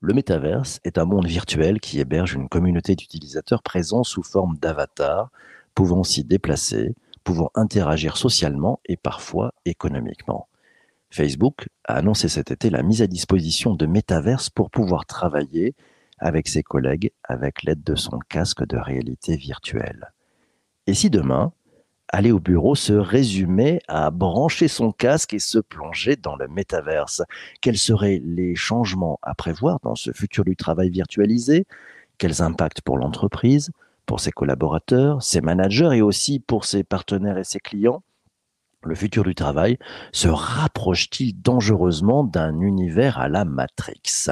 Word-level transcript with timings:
Le 0.00 0.14
métaverse 0.14 0.78
est 0.84 0.96
un 0.96 1.04
monde 1.04 1.26
virtuel 1.26 1.80
qui 1.80 1.98
héberge 1.98 2.34
une 2.34 2.48
communauté 2.48 2.94
d'utilisateurs 2.94 3.62
présents 3.62 4.04
sous 4.04 4.22
forme 4.22 4.56
d'avatars, 4.56 5.30
pouvant 5.74 6.04
s'y 6.04 6.22
déplacer, 6.22 6.94
pouvant 7.24 7.50
interagir 7.56 8.16
socialement 8.16 8.80
et 8.86 8.96
parfois 8.96 9.52
économiquement. 9.64 10.48
Facebook 11.10 11.68
a 11.84 11.94
annoncé 11.94 12.28
cet 12.28 12.52
été 12.52 12.70
la 12.70 12.82
mise 12.82 13.02
à 13.02 13.08
disposition 13.08 13.74
de 13.74 13.86
métaverse 13.86 14.50
pour 14.50 14.70
pouvoir 14.70 15.04
travailler 15.04 15.74
avec 16.18 16.46
ses 16.48 16.62
collègues 16.62 17.10
avec 17.24 17.64
l'aide 17.64 17.82
de 17.82 17.96
son 17.96 18.18
casque 18.28 18.64
de 18.66 18.76
réalité 18.76 19.36
virtuelle. 19.36 20.12
Et 20.86 20.94
si 20.94 21.10
demain, 21.10 21.52
aller 22.08 22.32
au 22.32 22.40
bureau 22.40 22.74
se 22.74 22.92
résumait 22.92 23.80
à 23.88 24.10
brancher 24.10 24.68
son 24.68 24.92
casque 24.92 25.34
et 25.34 25.38
se 25.38 25.58
plonger 25.58 26.16
dans 26.16 26.36
le 26.36 26.48
métaverse. 26.48 27.22
Quels 27.60 27.78
seraient 27.78 28.20
les 28.24 28.54
changements 28.54 29.18
à 29.22 29.34
prévoir 29.34 29.78
dans 29.82 29.94
ce 29.94 30.12
futur 30.12 30.44
du 30.44 30.56
travail 30.56 30.90
virtualisé? 30.90 31.66
Quels 32.18 32.42
impacts 32.42 32.80
pour 32.80 32.98
l'entreprise, 32.98 33.70
pour 34.06 34.20
ses 34.20 34.32
collaborateurs, 34.32 35.22
ses 35.22 35.40
managers 35.40 35.90
et 35.92 36.02
aussi 36.02 36.40
pour 36.40 36.64
ses 36.64 36.82
partenaires 36.82 37.38
et 37.38 37.44
ses 37.44 37.60
clients? 37.60 38.02
Le 38.84 38.94
futur 38.94 39.24
du 39.24 39.34
travail 39.34 39.78
se 40.12 40.28
rapproche-t-il 40.28 41.40
dangereusement 41.40 42.24
d'un 42.24 42.60
univers 42.60 43.18
à 43.18 43.28
la 43.28 43.44
Matrix? 43.44 44.30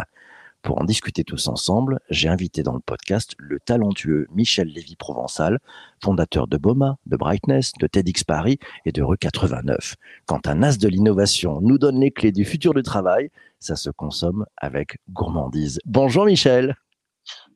Pour 0.66 0.80
en 0.80 0.84
discuter 0.84 1.22
tous 1.22 1.46
ensemble, 1.46 2.00
j'ai 2.10 2.28
invité 2.28 2.64
dans 2.64 2.74
le 2.74 2.80
podcast 2.80 3.36
le 3.38 3.60
talentueux 3.60 4.26
Michel 4.34 4.66
Lévy-Provençal, 4.66 5.60
fondateur 6.02 6.48
de 6.48 6.56
BOMA, 6.56 6.98
de 7.06 7.16
Brightness, 7.16 7.70
de 7.78 7.86
TEDx 7.86 8.24
Paris 8.24 8.58
et 8.84 8.90
de 8.90 9.00
Re89. 9.00 9.94
Quand 10.26 10.48
un 10.48 10.64
as 10.64 10.76
de 10.76 10.88
l'innovation 10.88 11.60
nous 11.60 11.78
donne 11.78 12.00
les 12.00 12.10
clés 12.10 12.32
du 12.32 12.44
futur 12.44 12.74
du 12.74 12.82
travail, 12.82 13.30
ça 13.60 13.76
se 13.76 13.90
consomme 13.90 14.44
avec 14.56 14.98
gourmandise. 15.08 15.78
Bonjour 15.84 16.26
Michel 16.26 16.74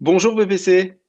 Bonjour 0.00 0.36
BBC 0.36 1.00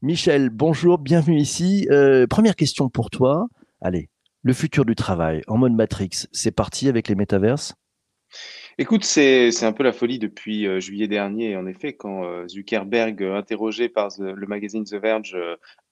Michel, 0.00 0.48
bonjour, 0.48 0.96
bienvenue 0.96 1.38
ici. 1.38 1.86
Euh, 1.90 2.26
première 2.26 2.56
question 2.56 2.88
pour 2.88 3.10
toi. 3.10 3.46
Allez, 3.82 4.08
le 4.40 4.54
futur 4.54 4.86
du 4.86 4.94
travail 4.94 5.42
en 5.48 5.58
mode 5.58 5.74
Matrix, 5.74 6.28
c'est 6.32 6.50
parti 6.50 6.88
avec 6.88 7.08
les 7.08 7.14
métaverses? 7.14 7.74
Écoute, 8.78 9.04
c'est 9.04 9.64
un 9.64 9.72
peu 9.72 9.84
la 9.84 9.94
folie 9.94 10.18
depuis 10.18 10.66
euh, 10.66 10.80
juillet 10.80 11.08
dernier. 11.08 11.56
En 11.56 11.66
effet, 11.66 11.94
quand 11.94 12.26
euh, 12.26 12.46
Zuckerberg, 12.46 13.22
euh, 13.22 13.34
interrogé 13.34 13.88
par 13.88 14.08
le 14.18 14.46
magazine 14.46 14.84
The 14.84 14.96
Verge, 14.96 15.34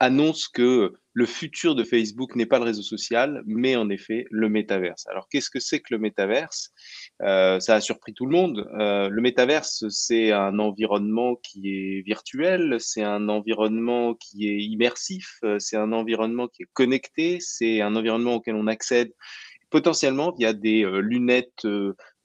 annonce 0.01 0.49
que 0.49 0.93
le 1.15 1.25
futur 1.25 1.75
de 1.77 1.83
Facebook 1.83 2.37
n'est 2.37 2.45
pas 2.45 2.59
le 2.59 2.67
réseau 2.67 2.83
social, 2.83 3.43
mais 3.47 3.75
en 3.75 3.89
effet 3.89 4.27
le 4.31 4.51
métaverse. 4.51 5.07
Alors, 5.07 5.29
qu'est-ce 5.31 5.49
que 5.49 5.61
c'est 5.61 5.81
que 5.81 5.95
le 5.95 5.99
métaverse? 5.99 6.73
Ça 7.21 7.75
a 7.75 7.81
surpris 7.81 8.13
tout 8.13 8.27
le 8.27 8.33
monde. 8.33 8.69
le 8.75 9.21
métaverse, 9.21 9.85
c'est 9.89 10.33
un 10.33 10.59
environnement 10.59 11.37
qui 11.37 11.69
est 11.69 12.03
virtuel, 12.03 12.77
c'est 12.81 13.05
un 13.05 13.29
environnement 13.29 14.15
qui 14.15 14.49
est 14.49 14.59
immersif, 14.59 15.39
c'est 15.59 15.77
un 15.77 15.93
environnement 15.93 16.49
qui 16.49 16.65
est 16.65 16.69
connecté, 16.73 17.39
c'est 17.41 17.81
un 17.81 17.95
environnement 17.95 18.35
auquel 18.35 18.57
on 18.57 18.67
accède 18.67 19.13
potentiellement 19.71 20.33
via 20.33 20.53
des 20.53 20.85
lunettes 21.01 21.67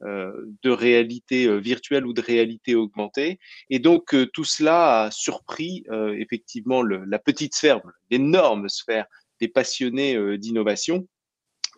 de 0.01 0.69
réalité 0.69 1.45
euh, 1.45 1.57
virtuelle 1.57 2.05
ou 2.05 2.13
de 2.13 2.21
réalité 2.21 2.75
augmentée. 2.75 3.39
Et 3.69 3.79
donc, 3.79 4.13
euh, 4.13 4.25
tout 4.27 4.43
cela 4.43 5.03
a 5.03 5.11
surpris 5.11 5.83
effectivement 6.17 6.81
la 6.83 7.19
petite 7.19 7.55
sphère, 7.55 7.81
l'énorme 8.09 8.69
sphère 8.69 9.05
des 9.39 9.47
passionnés 9.47 10.37
d'innovation. 10.37 11.07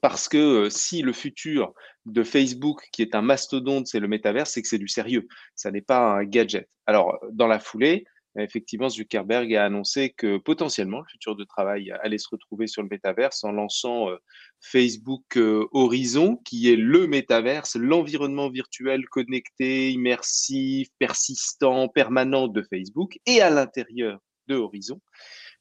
Parce 0.02 0.28
que 0.28 0.70
si 0.70 1.04
le 1.04 1.14
futur 1.14 1.74
de 2.06 2.24
Facebook, 2.24 2.82
qui 2.92 3.04
est 3.04 3.14
un 3.14 3.22
mastodonte, 3.22 3.88
c'est 3.88 4.00
le 4.00 4.08
métaverse, 4.08 4.52
c'est 4.52 4.62
que 4.62 4.68
c'est 4.68 4.80
du 4.80 4.88
sérieux. 4.88 5.28
Ça 5.56 5.70
n'est 5.70 5.82
pas 5.82 6.00
un 6.00 6.24
gadget. 6.24 6.68
Alors, 6.88 7.20
dans 7.32 7.48
la 7.48 7.60
foulée, 7.60 8.06
effectivement, 8.38 8.90
Zuckerberg 8.90 9.54
a 9.56 9.66
annoncé 9.66 10.12
que 10.12 10.38
potentiellement 10.38 11.00
le 11.00 11.06
futur 11.06 11.36
de 11.36 11.44
travail 11.44 11.94
allait 12.02 12.18
se 12.18 12.30
retrouver 12.30 12.68
sur 12.68 12.82
le 12.82 12.88
métaverse 12.90 13.44
en 13.44 13.52
lançant 13.52 14.10
euh, 14.10 14.18
Facebook 14.62 15.38
euh, 15.38 15.68
Horizon, 15.72 16.38
qui 16.38 16.72
est 16.72 16.78
le 16.78 17.08
métaverse, 17.08 17.76
l'environnement 17.76 18.50
virtuel 18.50 19.08
connecté, 19.10 19.92
immersif, 19.92 20.88
persistant, 20.98 21.88
permanent 21.90 22.48
de 22.48 22.62
Facebook. 22.62 23.20
Et 23.26 23.42
à 23.42 23.50
l'intérieur 23.50 24.20
de 24.48 24.56
Horizon, 24.56 25.02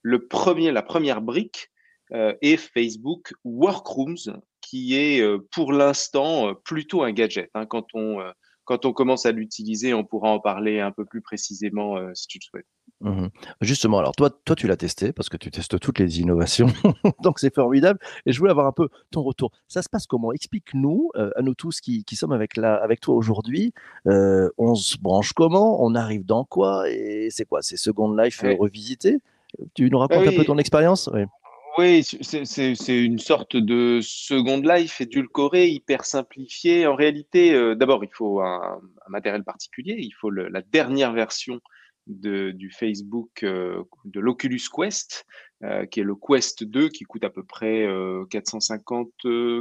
la 0.05 0.83
première 0.83 1.21
brique 1.21 1.71
euh, 2.13 2.35
est 2.41 2.57
Facebook 2.57 3.33
Workrooms, 3.45 4.41
qui 4.61 4.95
est 4.95 5.23
pour 5.51 5.73
l'instant 5.73 6.55
plutôt 6.55 7.03
un 7.03 7.13
gadget. 7.13 7.51
Hein, 7.55 7.67
quand 7.67 7.87
on 7.95 8.21
quand 8.71 8.87
on 8.87 8.93
commence 8.93 9.27
à 9.27 9.33
l'utiliser, 9.33 9.95
on 9.95 10.05
pourra 10.05 10.31
en 10.31 10.39
parler 10.39 10.79
un 10.79 10.93
peu 10.93 11.05
plus 11.05 11.21
précisément 11.21 11.97
euh, 11.97 12.13
si 12.15 12.29
tu 12.29 12.39
le 12.39 12.45
souhaites. 12.45 12.67
Mmh 13.01 13.27
Justement, 13.63 13.99
alors 13.99 14.15
toi, 14.15 14.31
toi 14.45 14.55
tu 14.55 14.69
l'as 14.69 14.77
testé 14.77 15.13
parce 15.13 15.29
que 15.29 15.37
tu 15.37 15.51
testes 15.51 15.81
toutes 15.81 15.99
les 15.99 16.21
innovations, 16.21 16.69
donc 17.25 17.41
c'est 17.41 17.53
formidable. 17.53 17.99
Et 18.27 18.33
je 18.33 18.39
voulais 18.39 18.53
avoir 18.53 18.69
un 18.69 18.73
peu 18.73 18.89
ton 19.11 19.25
retour. 19.25 19.51
Ça 19.67 19.83
se 19.83 19.89
passe 19.89 20.07
comment? 20.07 20.31
Explique-nous, 20.31 21.11
euh, 21.17 21.31
à 21.35 21.43
nous 21.43 21.55
tous 21.55 21.81
qui, 21.81 22.05
sommes 22.13 22.31
avec, 22.31 22.57
la, 22.57 22.77
avec 22.77 23.01
toi 23.01 23.17
aujourd'hui, 23.17 23.73
euh, 24.07 24.49
on 24.57 24.77
se 24.77 24.99
branche 24.99 25.33
comment? 25.33 25.85
On 25.85 25.97
arrive 25.97 26.25
dans 26.25 26.45
quoi? 26.45 26.89
Et 26.89 27.27
c'est 27.33 27.47
quoi? 27.47 27.63
C'est 27.63 27.77
Second 27.77 28.15
Life 28.15 28.41
revisité? 28.57 29.19
Tu 29.75 29.91
nous 29.91 29.99
racontes 29.99 30.29
un 30.29 30.37
peu 30.37 30.45
ton 30.45 30.59
expérience? 30.59 31.11
Oui, 31.13 31.23
c'est 32.03 33.05
une 33.05 33.19
sorte 33.19 33.57
de 33.57 34.01
Second 34.03 34.61
Life 34.61 35.01
édulcoré, 35.01 35.69
hyper 35.69 36.05
simplifié. 36.05 36.87
En 36.87 36.95
réalité, 36.95 37.55
euh, 37.55 37.75
d'abord, 37.75 38.05
il 38.05 38.11
faut 38.13 38.41
un, 38.41 38.81
matériel 39.09 39.45
particulier. 39.45 39.97
Il 39.99 40.13
faut 40.13 40.31
la 40.31 40.63
dernière 40.63 41.13
version 41.13 41.61
du 42.07 42.71
Facebook, 42.71 43.43
euh, 43.43 43.85
de 44.05 44.21
l'Oculus 44.21 44.63
Quest, 44.75 45.27
euh, 45.63 45.87
qui 45.87 46.01
est 46.01 46.05
le 46.05 46.15
Quest 46.15 46.65
2, 46.65 46.89
qui 46.89 47.05
coûte 47.05 47.25
à 47.25 47.31
peu 47.31 47.45
près 47.45 47.87
450, 48.31 49.11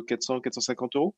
400, 0.08 0.42
450 0.42 0.96
euros, 0.96 1.16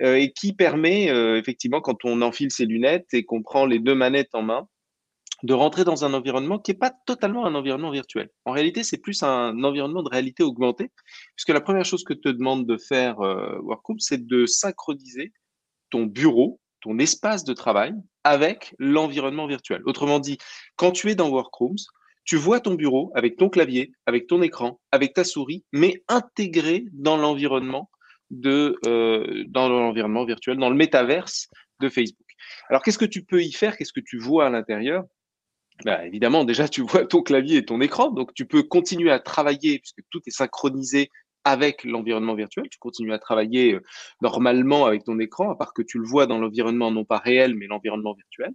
et 0.00 0.32
qui 0.32 0.52
permet, 0.52 1.06
effectivement, 1.38 1.80
quand 1.80 2.04
on 2.04 2.22
enfile 2.22 2.50
ses 2.50 2.66
lunettes 2.66 3.12
et 3.12 3.24
qu'on 3.24 3.42
prend 3.42 3.66
les 3.66 3.78
deux 3.78 3.94
manettes 3.94 4.34
en 4.34 4.42
main, 4.42 4.68
de 5.42 5.54
rentrer 5.54 5.84
dans 5.84 6.04
un 6.04 6.14
environnement 6.14 6.58
qui 6.58 6.70
n'est 6.70 6.78
pas 6.78 6.92
totalement 7.06 7.46
un 7.46 7.54
environnement 7.54 7.90
virtuel. 7.90 8.30
En 8.44 8.52
réalité, 8.52 8.84
c'est 8.84 8.98
plus 8.98 9.22
un 9.22 9.62
environnement 9.64 10.02
de 10.02 10.08
réalité 10.08 10.42
augmentée, 10.42 10.90
puisque 11.36 11.50
la 11.50 11.60
première 11.60 11.84
chose 11.84 12.04
que 12.04 12.14
te 12.14 12.28
demande 12.28 12.66
de 12.66 12.76
faire 12.76 13.20
euh, 13.20 13.58
Workroom, 13.62 13.98
c'est 13.98 14.24
de 14.26 14.46
synchroniser 14.46 15.32
ton 15.90 16.04
bureau, 16.04 16.60
ton 16.80 16.98
espace 16.98 17.44
de 17.44 17.52
travail 17.52 17.92
avec 18.24 18.74
l'environnement 18.78 19.46
virtuel. 19.46 19.82
Autrement 19.84 20.20
dit, 20.20 20.38
quand 20.76 20.92
tu 20.92 21.10
es 21.10 21.14
dans 21.14 21.28
Workrooms, 21.28 21.76
tu 22.24 22.36
vois 22.36 22.60
ton 22.60 22.74
bureau 22.74 23.10
avec 23.14 23.36
ton 23.36 23.48
clavier, 23.48 23.92
avec 24.06 24.28
ton 24.28 24.42
écran, 24.42 24.80
avec 24.92 25.12
ta 25.12 25.24
souris, 25.24 25.64
mais 25.72 26.04
intégré 26.08 26.84
dans 26.92 27.16
l'environnement 27.16 27.90
euh, 28.46 29.44
dans 29.48 29.68
l'environnement 29.68 30.24
virtuel, 30.24 30.56
dans 30.56 30.70
le 30.70 30.76
métaverse 30.76 31.48
de 31.80 31.88
Facebook. 31.88 32.26
Alors, 32.70 32.82
qu'est-ce 32.82 32.98
que 32.98 33.04
tu 33.04 33.24
peux 33.24 33.42
y 33.42 33.52
faire? 33.52 33.76
Qu'est-ce 33.76 33.92
que 33.92 34.00
tu 34.00 34.18
vois 34.18 34.46
à 34.46 34.50
l'intérieur? 34.50 35.04
Bah, 35.84 36.06
évidemment, 36.06 36.44
déjà, 36.44 36.68
tu 36.68 36.82
vois 36.82 37.04
ton 37.06 37.22
clavier 37.22 37.58
et 37.58 37.64
ton 37.64 37.80
écran, 37.80 38.10
donc 38.10 38.34
tu 38.34 38.46
peux 38.46 38.62
continuer 38.62 39.10
à 39.10 39.18
travailler 39.18 39.78
puisque 39.78 40.02
tout 40.10 40.20
est 40.26 40.30
synchronisé 40.30 41.10
avec 41.44 41.84
l'environnement 41.84 42.34
virtuel. 42.34 42.68
Tu 42.70 42.78
continues 42.78 43.12
à 43.12 43.18
travailler 43.18 43.74
euh, 43.74 43.82
normalement 44.20 44.86
avec 44.86 45.04
ton 45.04 45.18
écran, 45.18 45.50
à 45.50 45.56
part 45.56 45.72
que 45.74 45.82
tu 45.82 45.98
le 45.98 46.06
vois 46.06 46.26
dans 46.26 46.38
l'environnement 46.38 46.90
non 46.90 47.04
pas 47.04 47.18
réel, 47.18 47.54
mais 47.54 47.66
l'environnement 47.66 48.14
virtuel. 48.14 48.52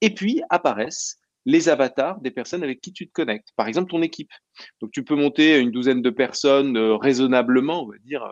Et 0.00 0.14
puis 0.14 0.42
apparaissent 0.48 1.18
les 1.46 1.68
avatars 1.68 2.20
des 2.20 2.30
personnes 2.30 2.62
avec 2.62 2.80
qui 2.80 2.92
tu 2.92 3.06
te 3.06 3.12
connectes. 3.12 3.48
Par 3.56 3.66
exemple, 3.66 3.90
ton 3.90 4.02
équipe. 4.02 4.30
Donc, 4.80 4.90
tu 4.92 5.04
peux 5.04 5.14
monter 5.14 5.58
une 5.58 5.70
douzaine 5.70 6.02
de 6.02 6.10
personnes 6.10 6.76
euh, 6.76 6.96
raisonnablement, 6.96 7.84
on 7.84 7.88
va 7.88 7.98
dire, 8.04 8.22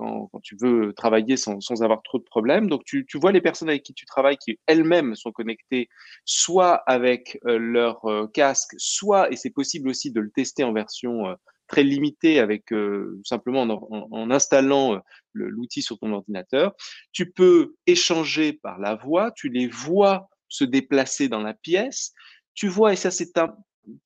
quand, 0.00 0.40
tu 0.42 0.56
veux 0.60 0.92
travailler 0.94 1.36
sans, 1.36 1.58
avoir 1.82 2.02
trop 2.02 2.18
de 2.18 2.24
problèmes. 2.24 2.68
Donc, 2.68 2.84
tu, 2.84 3.04
vois 3.14 3.32
les 3.32 3.40
personnes 3.40 3.68
avec 3.68 3.82
qui 3.82 3.94
tu 3.94 4.06
travailles 4.06 4.38
qui 4.38 4.58
elles-mêmes 4.66 5.14
sont 5.14 5.32
connectées, 5.32 5.88
soit 6.24 6.76
avec 6.86 7.38
euh, 7.46 7.58
leur 7.58 8.04
euh, 8.06 8.26
casque, 8.28 8.74
soit, 8.78 9.30
et 9.30 9.36
c'est 9.36 9.50
possible 9.50 9.88
aussi 9.88 10.10
de 10.10 10.20
le 10.20 10.30
tester 10.30 10.64
en 10.64 10.72
version 10.72 11.28
euh, 11.28 11.34
très 11.68 11.82
limitée 11.84 12.40
avec 12.40 12.64
simplement 13.24 13.62
en, 13.62 14.30
installant 14.32 15.00
l'outil 15.34 15.82
sur 15.82 16.00
ton 16.00 16.12
ordinateur. 16.12 16.72
Tu 17.12 17.30
peux 17.30 17.76
échanger 17.86 18.54
par 18.54 18.80
la 18.80 18.96
voix, 18.96 19.30
tu 19.30 19.50
les 19.50 19.68
vois 19.68 20.28
se 20.48 20.64
déplacer 20.64 21.28
dans 21.28 21.42
la 21.42 21.54
pièce. 21.54 22.12
Tu 22.54 22.66
vois, 22.66 22.92
et 22.92 22.96
ça 22.96 23.12
c'est 23.12 23.38
un, 23.38 23.54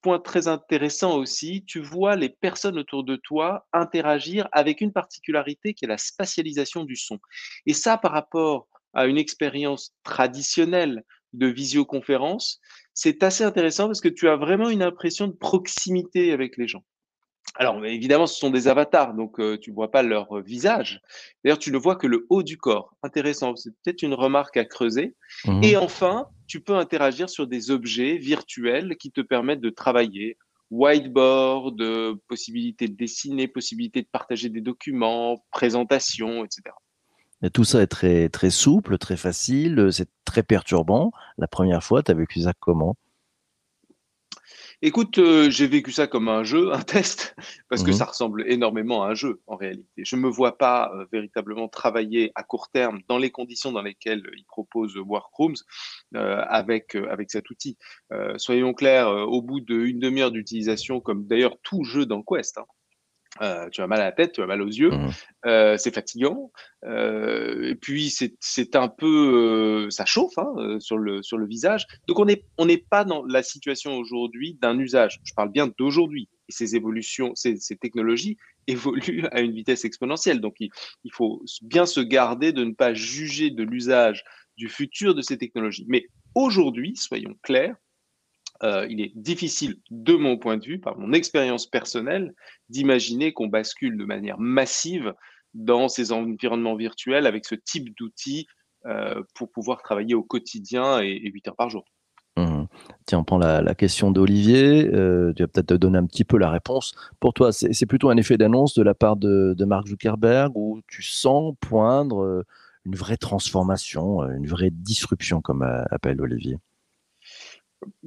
point 0.02 0.18
très 0.18 0.48
intéressant 0.48 1.16
aussi, 1.18 1.64
tu 1.66 1.80
vois 1.80 2.16
les 2.16 2.28
personnes 2.28 2.78
autour 2.78 3.04
de 3.04 3.16
toi 3.16 3.66
interagir 3.72 4.48
avec 4.52 4.80
une 4.80 4.92
particularité 4.92 5.74
qui 5.74 5.84
est 5.84 5.88
la 5.88 5.98
spatialisation 5.98 6.84
du 6.84 6.96
son. 6.96 7.18
Et 7.66 7.74
ça, 7.74 7.98
par 7.98 8.12
rapport 8.12 8.68
à 8.92 9.06
une 9.06 9.18
expérience 9.18 9.92
traditionnelle 10.04 11.04
de 11.32 11.46
visioconférence, 11.48 12.60
c'est 12.94 13.22
assez 13.22 13.42
intéressant 13.44 13.86
parce 13.86 14.00
que 14.00 14.08
tu 14.08 14.28
as 14.28 14.36
vraiment 14.36 14.68
une 14.68 14.82
impression 14.82 15.26
de 15.26 15.32
proximité 15.32 16.32
avec 16.32 16.56
les 16.56 16.68
gens. 16.68 16.84
Alors, 17.56 17.84
évidemment, 17.84 18.26
ce 18.26 18.36
sont 18.36 18.50
des 18.50 18.66
avatars, 18.66 19.14
donc 19.14 19.38
euh, 19.38 19.56
tu 19.56 19.70
ne 19.70 19.76
vois 19.76 19.90
pas 19.90 20.02
leur 20.02 20.40
visage. 20.40 21.00
D'ailleurs, 21.44 21.58
tu 21.58 21.70
ne 21.70 21.78
vois 21.78 21.94
que 21.94 22.08
le 22.08 22.26
haut 22.28 22.42
du 22.42 22.56
corps. 22.56 22.96
Intéressant, 23.02 23.54
c'est 23.54 23.70
peut-être 23.70 24.02
une 24.02 24.14
remarque 24.14 24.56
à 24.56 24.64
creuser. 24.64 25.14
Mhm. 25.46 25.62
Et 25.62 25.76
enfin, 25.76 26.26
tu 26.48 26.60
peux 26.60 26.74
interagir 26.74 27.30
sur 27.30 27.46
des 27.46 27.70
objets 27.70 28.16
virtuels 28.16 28.96
qui 28.96 29.12
te 29.12 29.20
permettent 29.20 29.60
de 29.60 29.70
travailler. 29.70 30.36
Whiteboard, 30.70 31.80
euh, 31.80 32.14
possibilité 32.26 32.88
de 32.88 32.96
dessiner, 32.96 33.46
possibilité 33.46 34.02
de 34.02 34.08
partager 34.10 34.48
des 34.48 34.60
documents, 34.60 35.44
présentation, 35.52 36.44
etc. 36.44 36.74
Et 37.42 37.50
tout 37.50 37.64
ça 37.64 37.82
est 37.82 37.86
très, 37.86 38.28
très 38.30 38.50
souple, 38.50 38.98
très 38.98 39.16
facile, 39.16 39.90
c'est 39.92 40.08
très 40.24 40.42
perturbant. 40.42 41.12
La 41.38 41.46
première 41.46 41.84
fois, 41.84 42.02
tu 42.02 42.10
as 42.10 42.14
vécu 42.14 42.40
ça 42.40 42.52
comment? 42.58 42.96
Écoute, 44.86 45.16
euh, 45.16 45.48
j'ai 45.48 45.66
vécu 45.66 45.92
ça 45.92 46.06
comme 46.06 46.28
un 46.28 46.44
jeu, 46.44 46.70
un 46.74 46.82
test, 46.82 47.34
parce 47.70 47.82
que 47.82 47.90
Mhm. 47.90 47.96
ça 47.96 48.04
ressemble 48.04 48.44
énormément 48.46 49.02
à 49.02 49.08
un 49.08 49.14
jeu 49.14 49.40
en 49.46 49.56
réalité. 49.56 49.88
Je 49.96 50.14
ne 50.14 50.20
me 50.20 50.28
vois 50.28 50.58
pas 50.58 50.92
euh, 50.94 51.06
véritablement 51.10 51.68
travailler 51.68 52.32
à 52.34 52.42
court 52.42 52.68
terme 52.68 53.00
dans 53.08 53.16
les 53.16 53.30
conditions 53.30 53.72
dans 53.72 53.80
lesquelles 53.80 54.22
il 54.36 54.44
propose 54.44 54.94
Workrooms 54.98 55.56
euh, 56.16 56.44
avec, 56.48 56.96
avec 56.96 57.30
cet 57.30 57.48
outil. 57.48 57.78
Soyons 58.36 58.74
clairs, 58.74 59.08
au 59.08 59.40
bout 59.40 59.60
d'une 59.60 59.98
demi-heure 60.00 60.30
d'utilisation, 60.30 61.00
comme 61.00 61.26
d'ailleurs 61.26 61.56
tout 61.62 61.82
jeu 61.84 62.04
dans 62.04 62.22
Quest, 62.22 62.58
hein, 62.58 62.66
euh, 63.42 63.68
tu 63.70 63.80
as 63.82 63.86
mal 63.86 64.00
à 64.00 64.04
la 64.04 64.12
tête, 64.12 64.32
tu 64.32 64.42
as 64.42 64.46
mal 64.46 64.62
aux 64.62 64.66
yeux, 64.68 64.90
Mhm. 64.90 65.10
euh, 65.46 65.76
c'est 65.76 65.94
fatigant, 65.94 66.52
euh, 66.84 67.70
et 67.70 67.74
puis 67.74 68.10
c'est 68.10 68.76
un 68.76 68.88
peu, 68.88 69.86
euh, 69.86 69.90
ça 69.90 70.04
chauffe 70.04 70.38
hein, 70.38 70.52
euh, 70.58 70.78
sur 70.80 70.98
le 70.98 71.22
sur 71.22 71.36
le 71.38 71.46
visage. 71.46 71.86
Donc 72.06 72.18
on 72.20 72.26
n'est 72.26 72.44
on 72.58 72.66
n'est 72.66 72.78
pas 72.90 73.04
dans 73.04 73.24
la 73.24 73.42
situation 73.42 73.96
aujourd'hui 73.96 74.56
d'un 74.62 74.78
usage. 74.78 75.20
Je 75.24 75.32
parle 75.34 75.50
bien 75.50 75.68
d'aujourd'hui. 75.78 76.28
Et 76.48 76.52
ces 76.52 76.76
évolutions, 76.76 77.32
ces, 77.34 77.56
ces 77.56 77.76
technologies 77.76 78.36
évoluent 78.66 79.26
à 79.32 79.40
une 79.40 79.52
vitesse 79.52 79.84
exponentielle. 79.84 80.40
Donc 80.40 80.56
il, 80.60 80.70
il 81.04 81.12
faut 81.12 81.42
bien 81.62 81.86
se 81.86 82.00
garder 82.00 82.52
de 82.52 82.62
ne 82.64 82.72
pas 82.72 82.92
juger 82.94 83.50
de 83.50 83.62
l'usage 83.62 84.22
du 84.56 84.68
futur 84.68 85.14
de 85.14 85.22
ces 85.22 85.38
technologies. 85.38 85.86
Mais 85.88 86.06
aujourd'hui, 86.34 86.94
soyons 86.96 87.34
clairs, 87.42 87.74
euh, 88.62 88.86
il 88.88 89.00
est 89.00 89.12
difficile, 89.16 89.80
de 89.90 90.14
mon 90.14 90.38
point 90.38 90.56
de 90.56 90.64
vue, 90.64 90.78
par 90.78 90.98
mon 90.98 91.12
expérience 91.12 91.66
personnelle, 91.66 92.34
d'imaginer 92.68 93.32
qu'on 93.32 93.48
bascule 93.48 93.96
de 93.96 94.04
manière 94.04 94.38
massive 94.38 95.12
dans 95.54 95.88
ces 95.88 96.12
environnements 96.12 96.76
virtuels 96.76 97.26
avec 97.26 97.44
ce 97.46 97.54
type 97.54 97.94
d'outils 97.96 98.46
euh, 98.86 99.22
pour 99.34 99.50
pouvoir 99.50 99.82
travailler 99.82 100.14
au 100.14 100.22
quotidien 100.22 101.02
et, 101.02 101.20
et 101.24 101.30
8 101.30 101.48
heures 101.48 101.56
par 101.56 101.70
jour. 101.70 101.84
Mhm. 102.36 102.66
Tiens, 103.06 103.20
on 103.20 103.24
prend 103.24 103.38
la, 103.38 103.74
question 103.74 104.10
d'Olivier. 104.10 104.88
Euh, 104.92 105.32
tu 105.34 105.42
vas 105.42 105.48
peut-être 105.48 105.68
te 105.68 105.74
donner 105.74 105.98
un 105.98 106.06
petit 106.06 106.24
peu 106.24 106.38
la 106.38 106.50
réponse. 106.50 106.94
Pour 107.20 107.32
toi, 107.32 107.52
c'est 107.52 107.86
plutôt 107.86 108.10
un 108.10 108.16
effet 108.16 108.36
d'annonce 108.36 108.74
de 108.74 108.82
la 108.82 108.94
part 108.94 109.16
de, 109.16 109.54
de 109.56 109.64
Mark 109.64 109.86
Zuckerberg 109.86 110.52
où 110.56 110.80
tu 110.88 111.02
sens 111.02 111.54
poindre 111.60 112.44
une 112.84 112.96
vraie 112.96 113.16
transformation, 113.16 114.22
une 114.28 114.46
vraie 114.46 114.70
disruption, 114.70 115.40
comme 115.40 115.62
appelle 115.90 116.20
Olivier? 116.20 116.58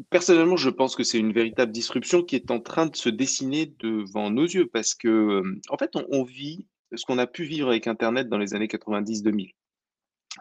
Personnellement, 0.10 0.58
je 0.58 0.70
pense 0.70 0.96
que 0.96 1.04
c'est 1.04 1.20
une 1.20 1.34
véritable 1.34 1.72
disruption 1.72 2.24
qui 2.24 2.36
est 2.36 2.52
en 2.52 2.60
train 2.60 2.86
de 2.86 2.96
se 2.96 3.10
dessiner 3.10 3.74
devant 3.80 4.30
nos 4.30 4.46
yeux 4.46 4.68
parce 4.68 4.96
que, 4.96 5.08
euh, 5.08 5.60
en 5.70 5.78
fait, 5.78 5.92
on, 5.96 6.24
vit 6.24 6.66
ce 6.96 7.06
qu'on 7.06 7.18
a 7.18 7.28
pu 7.28 7.44
vivre 7.44 7.70
avec 7.70 7.88
Internet 7.88 8.30
dans 8.30 8.38
les 8.38 8.54
années 8.54 8.68
90-2000. 8.68 9.54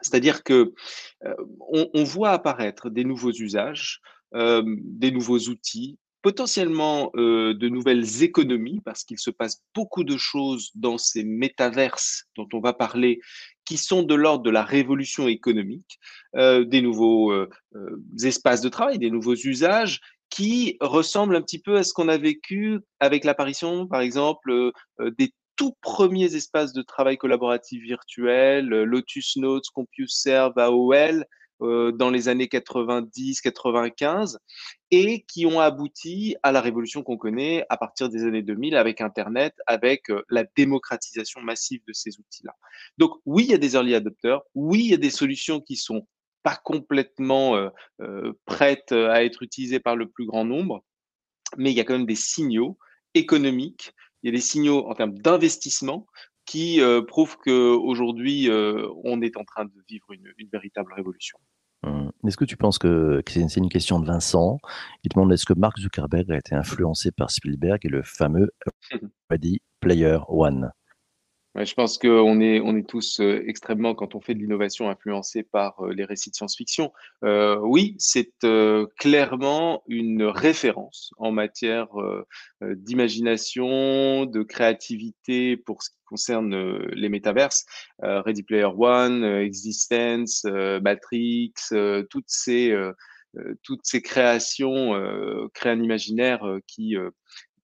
C'est-à-dire 0.02 0.42
que 0.42 0.74
euh, 1.24 1.34
on, 1.70 2.04
voit 2.04 2.30
apparaître 2.30 2.90
des 2.90 3.04
nouveaux 3.04 3.32
usages, 3.32 4.00
euh, 4.34 4.62
des 4.66 5.10
nouveaux 5.10 5.38
outils, 5.38 5.98
potentiellement 6.22 7.12
de 7.14 7.68
nouvelles 7.68 8.24
économies, 8.24 8.80
parce 8.84 9.04
qu'il 9.04 9.18
se 9.18 9.30
passe 9.30 9.62
beaucoup 9.76 10.02
de 10.02 10.16
choses 10.16 10.72
dans 10.74 10.98
ces 10.98 11.22
métaverses 11.22 12.24
dont 12.34 12.48
on 12.52 12.58
va 12.58 12.72
parler, 12.72 13.20
qui 13.66 13.76
sont 13.76 14.02
de 14.02 14.14
l'ordre 14.14 14.44
de 14.44 14.50
la 14.50 14.62
révolution 14.62 15.28
économique, 15.28 15.98
euh, 16.36 16.64
des 16.64 16.80
nouveaux 16.80 17.32
euh, 17.32 17.50
euh, 17.74 18.00
espaces 18.22 18.62
de 18.62 18.68
travail, 18.68 18.98
des 18.98 19.10
nouveaux 19.10 19.34
usages 19.34 20.00
qui 20.30 20.76
ressemblent 20.80 21.36
un 21.36 21.42
petit 21.42 21.60
peu 21.60 21.76
à 21.76 21.82
ce 21.82 21.92
qu'on 21.92 22.08
a 22.08 22.16
vécu 22.16 22.78
avec 23.00 23.24
l'apparition, 23.24 23.86
par 23.86 24.00
exemple, 24.00 24.72
des 25.18 25.32
tout 25.54 25.74
premiers 25.80 26.34
espaces 26.34 26.72
de 26.72 26.82
travail 26.82 27.16
collaboratif 27.16 27.80
virtuel, 27.82 28.66
Lotus 28.66 29.36
Notes, 29.36 29.66
CompuServe, 29.72 30.58
AOL, 30.58 31.24
euh, 31.62 31.92
dans 31.92 32.10
les 32.10 32.28
années 32.28 32.46
90-95, 32.46 34.36
et 34.90 35.24
qui 35.24 35.46
ont 35.46 35.60
abouti 35.60 36.36
à 36.42 36.52
la 36.52 36.60
révolution 36.60 37.02
qu'on 37.02 37.16
connaît 37.16 37.64
à 37.68 37.76
partir 37.76 38.08
des 38.08 38.24
années 38.24 38.42
2000 38.42 38.76
avec 38.76 39.00
Internet, 39.00 39.54
avec 39.66 40.10
euh, 40.10 40.22
la 40.28 40.44
démocratisation 40.56 41.40
massive 41.40 41.80
de 41.86 41.92
ces 41.92 42.18
outils-là. 42.18 42.54
Donc 42.98 43.12
oui, 43.24 43.44
il 43.44 43.50
y 43.50 43.54
a 43.54 43.58
des 43.58 43.74
early 43.74 43.94
adopters, 43.94 44.40
oui, 44.54 44.80
il 44.80 44.90
y 44.90 44.94
a 44.94 44.98
des 44.98 45.10
solutions 45.10 45.60
qui 45.60 45.76
sont 45.76 46.06
pas 46.42 46.56
complètement 46.62 47.56
euh, 48.00 48.32
prêtes 48.44 48.92
à 48.92 49.24
être 49.24 49.42
utilisées 49.42 49.80
par 49.80 49.96
le 49.96 50.08
plus 50.08 50.26
grand 50.26 50.44
nombre, 50.44 50.84
mais 51.56 51.72
il 51.72 51.76
y 51.76 51.80
a 51.80 51.84
quand 51.84 51.94
même 51.94 52.06
des 52.06 52.14
signaux 52.14 52.78
économiques 53.14 53.92
il 54.26 54.30
y 54.30 54.34
a 54.34 54.38
des 54.38 54.42
signaux 54.42 54.88
en 54.88 54.94
termes 54.94 55.16
d'investissement 55.18 56.06
qui 56.46 56.80
euh, 56.80 57.02
prouvent 57.02 57.36
qu'aujourd'hui, 57.44 58.48
euh, 58.48 58.88
on 59.04 59.20
est 59.20 59.36
en 59.36 59.44
train 59.44 59.64
de 59.64 59.84
vivre 59.88 60.06
une, 60.12 60.32
une 60.38 60.48
véritable 60.50 60.92
révolution. 60.94 61.38
Hum. 61.82 62.10
Est-ce 62.26 62.36
que 62.36 62.44
tu 62.44 62.56
penses 62.56 62.78
que, 62.78 63.20
que 63.20 63.32
c'est 63.32 63.56
une 63.56 63.68
question 63.68 64.00
de 64.00 64.06
Vincent? 64.06 64.58
Il 65.04 65.10
demande 65.10 65.32
est-ce 65.32 65.44
que 65.44 65.52
Mark 65.52 65.78
Zuckerberg 65.78 66.30
a 66.32 66.38
été 66.38 66.54
influencé 66.54 67.12
par 67.12 67.30
Spielberg 67.30 67.80
et 67.84 67.88
le 67.88 68.02
fameux 68.02 68.50
Ready 69.30 69.60
Player 69.80 70.18
One? 70.28 70.70
Je 71.64 71.72
pense 71.72 71.96
qu'on 71.96 72.40
est, 72.40 72.60
on 72.60 72.76
est 72.76 72.86
tous 72.86 73.18
euh, 73.20 73.42
extrêmement, 73.46 73.94
quand 73.94 74.14
on 74.14 74.20
fait 74.20 74.34
de 74.34 74.40
l'innovation, 74.40 74.90
influencés 74.90 75.42
par 75.42 75.80
euh, 75.80 75.92
les 75.94 76.04
récits 76.04 76.30
de 76.30 76.34
science-fiction. 76.34 76.92
Euh, 77.24 77.58
oui, 77.62 77.94
c'est 77.98 78.44
euh, 78.44 78.86
clairement 78.98 79.82
une 79.86 80.24
référence 80.24 81.12
en 81.16 81.32
matière 81.32 81.88
d'imagination, 82.60 84.26
de 84.26 84.42
créativité 84.42 85.56
pour 85.56 85.82
ce 85.82 85.90
qui 85.90 86.02
concerne 86.04 86.78
les 86.92 87.08
métaverses. 87.08 87.64
Ready 88.00 88.42
Player 88.42 88.68
One, 88.76 89.24
Existence, 89.24 90.44
Matrix, 90.44 91.52
toutes 92.10 92.28
ces, 92.28 92.74
toutes 93.62 93.84
ces 93.84 94.02
créations 94.02 94.92
créent 95.54 95.70
un 95.70 95.82
imaginaire 95.82 96.44
qui, 96.66 96.96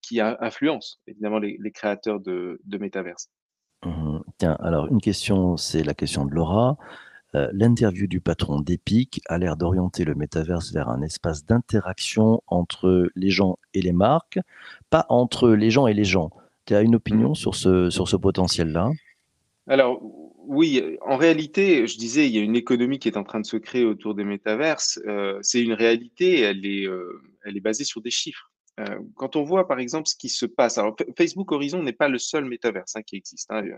qui 0.01 0.21
influence 0.21 1.01
évidemment 1.07 1.39
les, 1.39 1.73
créateurs 1.73 2.21
de, 2.21 2.61
de 2.65 2.79
métaverses. 2.79 3.29
Tiens, 4.43 4.57
alors 4.59 4.89
une 4.89 5.01
question, 5.01 5.57
c'est 5.57 5.85
la 5.85 5.95
question 5.95 6.25
de 6.25 6.35
Laura. 6.35 6.77
Euh, 7.37 7.49
L'interview 7.53 8.09
du 8.09 8.21
patron 8.21 8.59
d'Epic 8.59 9.21
a 9.29 9.39
l'air 9.39 9.57
d'orienter 9.57 10.05
le 10.05 10.17
métaverse 10.17 10.73
vers 10.73 10.89
un 10.89 11.01
espace 11.01 11.47
d'interaction 11.47 12.43
entre 12.49 13.09
les 13.15 13.31
gens 13.31 13.57
et 13.73 13.81
les 13.83 13.93
marques, 13.93 14.41
pas 14.91 15.07
entre 15.11 15.51
les 15.51 15.71
gens 15.71 15.87
et 15.87 15.95
les 15.95 16.03
gens. 16.03 16.33
Tu 16.67 16.75
as 16.75 16.83
une 16.83 16.97
opinion 16.97 17.29
Mhm. 17.29 17.35
sur 17.37 17.55
ce, 17.55 17.89
sur 17.89 18.09
ce 18.09 18.17
potentiel-là? 18.17 18.91
Alors, 19.69 20.03
oui, 20.45 20.99
en 21.07 21.17
réalité, 21.17 21.87
je 21.87 21.97
disais, 21.97 22.27
il 22.27 22.35
y 22.35 22.39
a 22.41 22.43
une 22.43 22.57
économie 22.57 22.99
qui 22.99 23.07
est 23.07 23.17
en 23.17 23.23
train 23.23 23.39
de 23.39 23.47
se 23.47 23.57
créer 23.57 23.85
autour 23.85 24.17
des 24.17 24.25
métaverses. 24.25 24.99
Euh, 25.07 25.39
c'est 25.43 25.63
une 25.63 25.73
réalité, 25.73 26.41
elle 26.41 26.67
est, 26.67 26.89
euh, 26.89 27.23
elle 27.45 27.57
est 27.57 27.61
basée 27.61 27.85
sur 27.85 28.01
des 28.03 28.11
chiffres. 28.11 28.51
Euh, 28.81 28.99
quand 29.17 29.37
on 29.37 29.43
voit, 29.43 29.69
par 29.69 29.79
exemple, 29.81 30.09
ce 30.09 30.17
qui 30.17 30.29
se 30.31 30.47
passe, 30.47 30.79
alors 30.79 30.97
Fa- 30.99 31.05
Facebook 31.17 31.53
Horizon 31.53 31.83
n'est 31.83 31.93
pas 31.93 32.09
le 32.09 32.19
seul 32.19 32.47
métaverse 32.47 32.97
hein, 32.97 33.03
qui 33.03 33.17
existe. 33.17 33.51
hein. 33.51 33.63
Il 33.65 33.71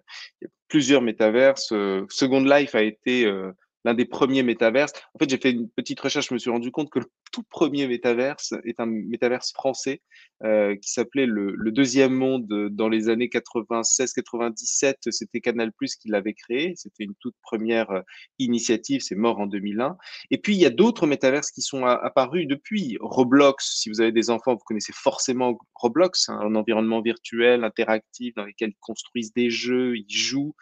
y 0.42 0.46
a 0.46 0.48
plusieurs 0.68 1.02
métaverses. 1.02 1.72
Euh, 1.72 2.06
Second 2.08 2.44
Life 2.44 2.74
a 2.74 2.82
été 2.82 3.26
euh, 3.26 3.52
l'un 3.84 3.94
des 3.94 4.04
premiers 4.04 4.42
métaverses. 4.42 4.92
En 5.14 5.18
fait, 5.18 5.28
j'ai 5.28 5.38
fait 5.38 5.50
une 5.52 5.68
petite 5.68 6.00
recherche, 6.00 6.28
je 6.28 6.34
me 6.34 6.38
suis 6.38 6.50
rendu 6.50 6.70
compte 6.70 6.90
que 6.90 7.00
le 7.00 7.06
tout 7.32 7.42
premier 7.50 7.88
métaverse 7.88 8.54
est 8.64 8.78
un 8.78 8.86
métaverse 8.86 9.52
français 9.52 10.00
euh, 10.44 10.76
qui 10.76 10.92
s'appelait 10.92 11.26
le, 11.26 11.52
le 11.56 11.72
Deuxième 11.72 12.14
Monde 12.14 12.46
euh, 12.52 12.68
dans 12.70 12.88
les 12.88 13.08
années 13.08 13.26
96-97. 13.26 15.10
C'était 15.10 15.40
Canal+ 15.40 15.72
qui 16.00 16.08
l'avait 16.08 16.34
créé. 16.34 16.74
C'était 16.76 17.02
une 17.02 17.14
toute 17.18 17.34
première 17.42 17.90
euh, 17.90 18.02
initiative. 18.38 19.00
C'est 19.00 19.16
mort 19.16 19.40
en 19.40 19.46
2001. 19.46 19.96
Et 20.30 20.38
puis, 20.38 20.54
il 20.54 20.60
y 20.60 20.66
a 20.66 20.70
d'autres 20.70 21.06
métaverses 21.08 21.50
qui 21.50 21.60
sont 21.60 21.84
apparus 21.84 22.46
depuis. 22.46 22.96
Roblox, 23.00 23.80
si 23.80 23.88
vous 23.88 24.00
avez 24.00 24.12
des 24.12 24.30
enfants, 24.30 24.54
vous 24.54 24.64
connaissez 24.64 24.92
forcément 24.92 25.58
Roblox, 25.74 26.28
hein, 26.28 26.38
un 26.40 26.54
environnement 26.54 27.00
virtuel, 27.00 27.64
interactif, 27.64 28.34
dans 28.34 28.44
lequel 28.44 28.70
ils 28.70 28.80
construisent 28.80 29.32
des 29.32 29.50
jeux, 29.50 29.96
ils 29.96 30.06
jouent. 30.08 30.54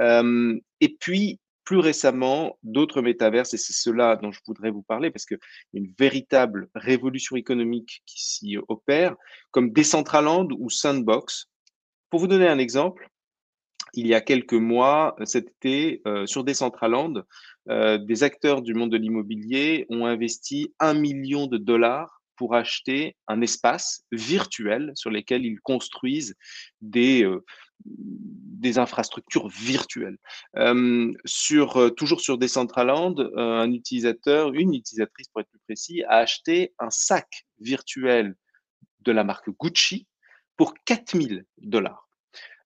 Euh, 0.00 0.58
et 0.80 0.88
puis, 0.88 1.40
plus 1.66 1.78
récemment, 1.78 2.56
d'autres 2.62 3.02
métaverses, 3.02 3.52
et 3.52 3.58
c'est 3.58 3.74
cela 3.74 4.16
dont 4.16 4.30
je 4.30 4.40
voudrais 4.46 4.70
vous 4.70 4.82
parler, 4.82 5.10
parce 5.10 5.26
qu'il 5.26 5.36
y 5.74 5.78
a 5.78 5.80
une 5.80 5.92
véritable 5.98 6.70
révolution 6.74 7.36
économique 7.36 8.02
qui 8.06 8.24
s'y 8.24 8.56
opère, 8.68 9.16
comme 9.50 9.72
Decentraland 9.72 10.48
ou 10.58 10.70
Sandbox. 10.70 11.50
Pour 12.08 12.20
vous 12.20 12.28
donner 12.28 12.46
un 12.46 12.58
exemple, 12.58 13.10
il 13.94 14.06
y 14.06 14.14
a 14.14 14.20
quelques 14.20 14.54
mois, 14.54 15.16
cet 15.24 15.48
été, 15.48 16.02
euh, 16.06 16.24
sur 16.26 16.44
Decentraland, 16.44 17.24
euh, 17.68 17.98
des 17.98 18.22
acteurs 18.22 18.62
du 18.62 18.72
monde 18.74 18.92
de 18.92 18.96
l'immobilier 18.96 19.86
ont 19.90 20.06
investi 20.06 20.72
un 20.78 20.94
million 20.94 21.48
de 21.48 21.58
dollars 21.58 22.15
pour 22.36 22.54
acheter 22.54 23.16
un 23.28 23.40
espace 23.40 24.04
virtuel 24.12 24.92
sur 24.94 25.10
lequel 25.10 25.44
ils 25.44 25.60
construisent 25.60 26.34
des, 26.80 27.24
euh, 27.24 27.44
des 27.84 28.78
infrastructures 28.78 29.48
virtuelles. 29.48 30.18
Euh, 30.56 31.12
sur, 31.24 31.76
euh, 31.76 31.90
toujours 31.90 32.20
sur 32.20 32.38
Decentraland, 32.38 33.14
un 33.36 33.72
utilisateur, 33.72 34.52
une 34.54 34.74
utilisatrice 34.74 35.28
pour 35.28 35.40
être 35.40 35.50
plus 35.50 35.60
précis, 35.66 36.04
a 36.04 36.18
acheté 36.18 36.74
un 36.78 36.90
sac 36.90 37.46
virtuel 37.58 38.34
de 39.00 39.12
la 39.12 39.24
marque 39.24 39.50
Gucci 39.50 40.06
pour 40.56 40.74
4000 40.84 41.44
dollars. 41.58 42.05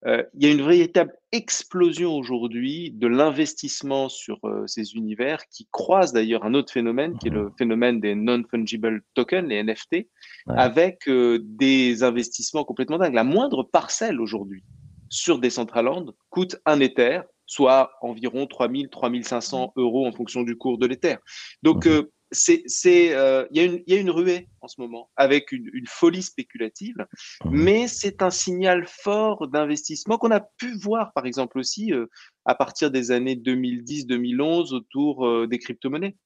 Euh, 0.06 0.22
il 0.34 0.44
y 0.44 0.48
a 0.48 0.52
une 0.52 0.62
véritable 0.62 1.12
explosion 1.30 2.14
aujourd'hui 2.16 2.90
de 2.90 3.06
l'investissement 3.06 4.08
sur 4.08 4.38
euh, 4.44 4.66
ces 4.66 4.94
univers 4.94 5.46
qui 5.48 5.68
croise 5.70 6.12
d'ailleurs 6.12 6.44
un 6.44 6.54
autre 6.54 6.72
phénomène 6.72 7.18
qui 7.18 7.28
est 7.28 7.32
le 7.32 7.52
phénomène 7.58 8.00
des 8.00 8.14
non-fungible 8.14 9.02
tokens, 9.14 9.46
les 9.46 9.62
NFT, 9.62 10.08
avec 10.48 11.06
euh, 11.08 11.38
des 11.42 12.02
investissements 12.02 12.64
complètement 12.64 12.98
dingues. 12.98 13.14
La 13.14 13.24
moindre 13.24 13.62
parcelle 13.62 14.20
aujourd'hui 14.20 14.64
sur 15.10 15.38
Decentraland 15.38 16.06
coûte 16.30 16.56
un 16.64 16.80
Ether, 16.80 17.20
soit 17.44 17.92
environ 18.00 18.46
3000, 18.46 18.88
3500 18.88 19.74
euros 19.76 20.06
en 20.06 20.12
fonction 20.12 20.42
du 20.42 20.56
cours 20.56 20.78
de 20.78 20.86
l'Ether. 20.86 21.16
Donc, 21.62 21.86
mhm 21.86 22.06
c'est, 22.32 22.62
c'est, 22.66 23.14
euh, 23.14 23.46
il 23.50 23.62
y, 23.62 23.92
y, 23.92 23.94
a 23.94 24.00
une 24.00 24.10
ruée 24.10 24.48
en 24.60 24.68
ce 24.68 24.80
moment 24.80 25.10
avec 25.16 25.52
une, 25.52 25.68
une 25.72 25.86
folie 25.86 26.22
spéculative, 26.22 26.96
mmh. 27.44 27.50
mais 27.50 27.88
c'est 27.88 28.22
un 28.22 28.30
signal 28.30 28.86
fort 28.86 29.48
d'investissement 29.48 30.18
qu'on 30.18 30.30
a 30.30 30.40
pu 30.40 30.76
voir, 30.78 31.12
par 31.12 31.26
exemple 31.26 31.58
aussi 31.58 31.92
euh, 31.92 32.06
à 32.44 32.54
partir 32.54 32.90
des 32.90 33.10
années 33.10 33.36
2010-2011 33.36 34.74
autour 34.74 35.26
euh, 35.26 35.46
des 35.46 35.58
crypto-monnaies. 35.58 36.16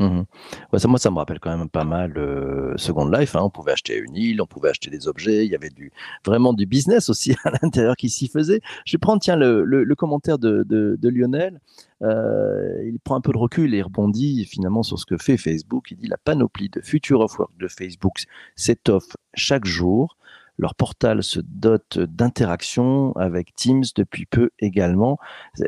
Mmh 0.00 0.22
ça, 0.78 0.88
moi, 0.88 0.98
ça 0.98 1.10
me 1.10 1.16
rappelle 1.16 1.40
quand 1.40 1.54
même 1.54 1.68
pas 1.68 1.84
mal 1.84 2.16
euh, 2.16 2.74
Second 2.78 3.06
Life. 3.06 3.36
Hein. 3.36 3.42
On 3.42 3.50
pouvait 3.50 3.72
acheter 3.72 3.98
une 3.98 4.16
île, 4.16 4.40
on 4.40 4.46
pouvait 4.46 4.70
acheter 4.70 4.88
des 4.88 5.08
objets. 5.08 5.44
Il 5.44 5.52
y 5.52 5.54
avait 5.54 5.68
du, 5.68 5.92
vraiment 6.24 6.54
du 6.54 6.64
business 6.64 7.10
aussi 7.10 7.34
à 7.44 7.50
l'intérieur 7.62 7.96
qui 7.96 8.08
s'y 8.08 8.28
faisait. 8.28 8.62
Je 8.86 8.92
vais 8.92 8.98
prendre 8.98 9.20
tiens, 9.20 9.36
le, 9.36 9.62
le, 9.64 9.94
commentaire 9.94 10.38
de, 10.38 10.64
de, 10.66 10.96
de 10.98 11.08
Lionel. 11.10 11.60
Euh, 12.02 12.82
il 12.86 12.98
prend 12.98 13.16
un 13.16 13.20
peu 13.20 13.32
de 13.32 13.36
recul 13.36 13.74
et 13.74 13.82
rebondit 13.82 14.46
finalement 14.46 14.82
sur 14.82 14.98
ce 14.98 15.04
que 15.04 15.18
fait 15.18 15.36
Facebook. 15.36 15.90
Il 15.90 15.98
dit 15.98 16.08
la 16.08 16.16
panoplie 16.16 16.70
de 16.70 16.80
Future 16.80 17.20
of 17.20 17.38
Work 17.38 17.52
de 17.58 17.68
Facebook 17.68 18.24
s'étoffe 18.56 19.16
chaque 19.34 19.66
jour. 19.66 20.16
Leur 20.60 20.74
portal 20.74 21.22
se 21.22 21.40
dote 21.40 21.98
d'interactions 21.98 23.16
avec 23.16 23.54
Teams 23.54 23.84
depuis 23.96 24.26
peu 24.26 24.50
également. 24.58 25.18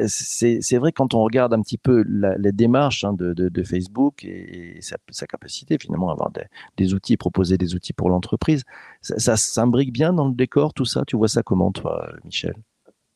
C'est 0.07 0.77
vrai 0.77 0.93
quand 0.93 1.15
on 1.15 1.23
regarde 1.23 1.55
un 1.55 1.63
petit 1.63 1.79
peu 1.79 2.05
les 2.07 2.53
démarches 2.53 3.03
hein, 3.03 3.15
de, 3.15 3.63
Facebook 3.65 4.23
et, 4.23 4.81
sa, 4.83 5.27
capacité 5.27 5.79
finalement 5.81 6.11
à 6.11 6.13
avoir 6.13 6.31
des, 6.77 6.93
outils, 6.93 7.17
proposer 7.17 7.57
des 7.57 7.75
outils 7.75 7.95
pour 7.95 8.11
l'entreprise, 8.11 8.65
ça, 9.01 9.39
s'imbrique 9.39 9.95
bien 9.95 10.13
dans 10.13 10.29
le 10.29 10.35
décor, 10.35 10.75
tout 10.75 10.85
ça? 10.85 11.05
Tu 11.07 11.17
vois 11.17 11.29
ça 11.29 11.43
comment, 11.43 11.73
toi, 11.73 12.13
Michel? 12.27 12.55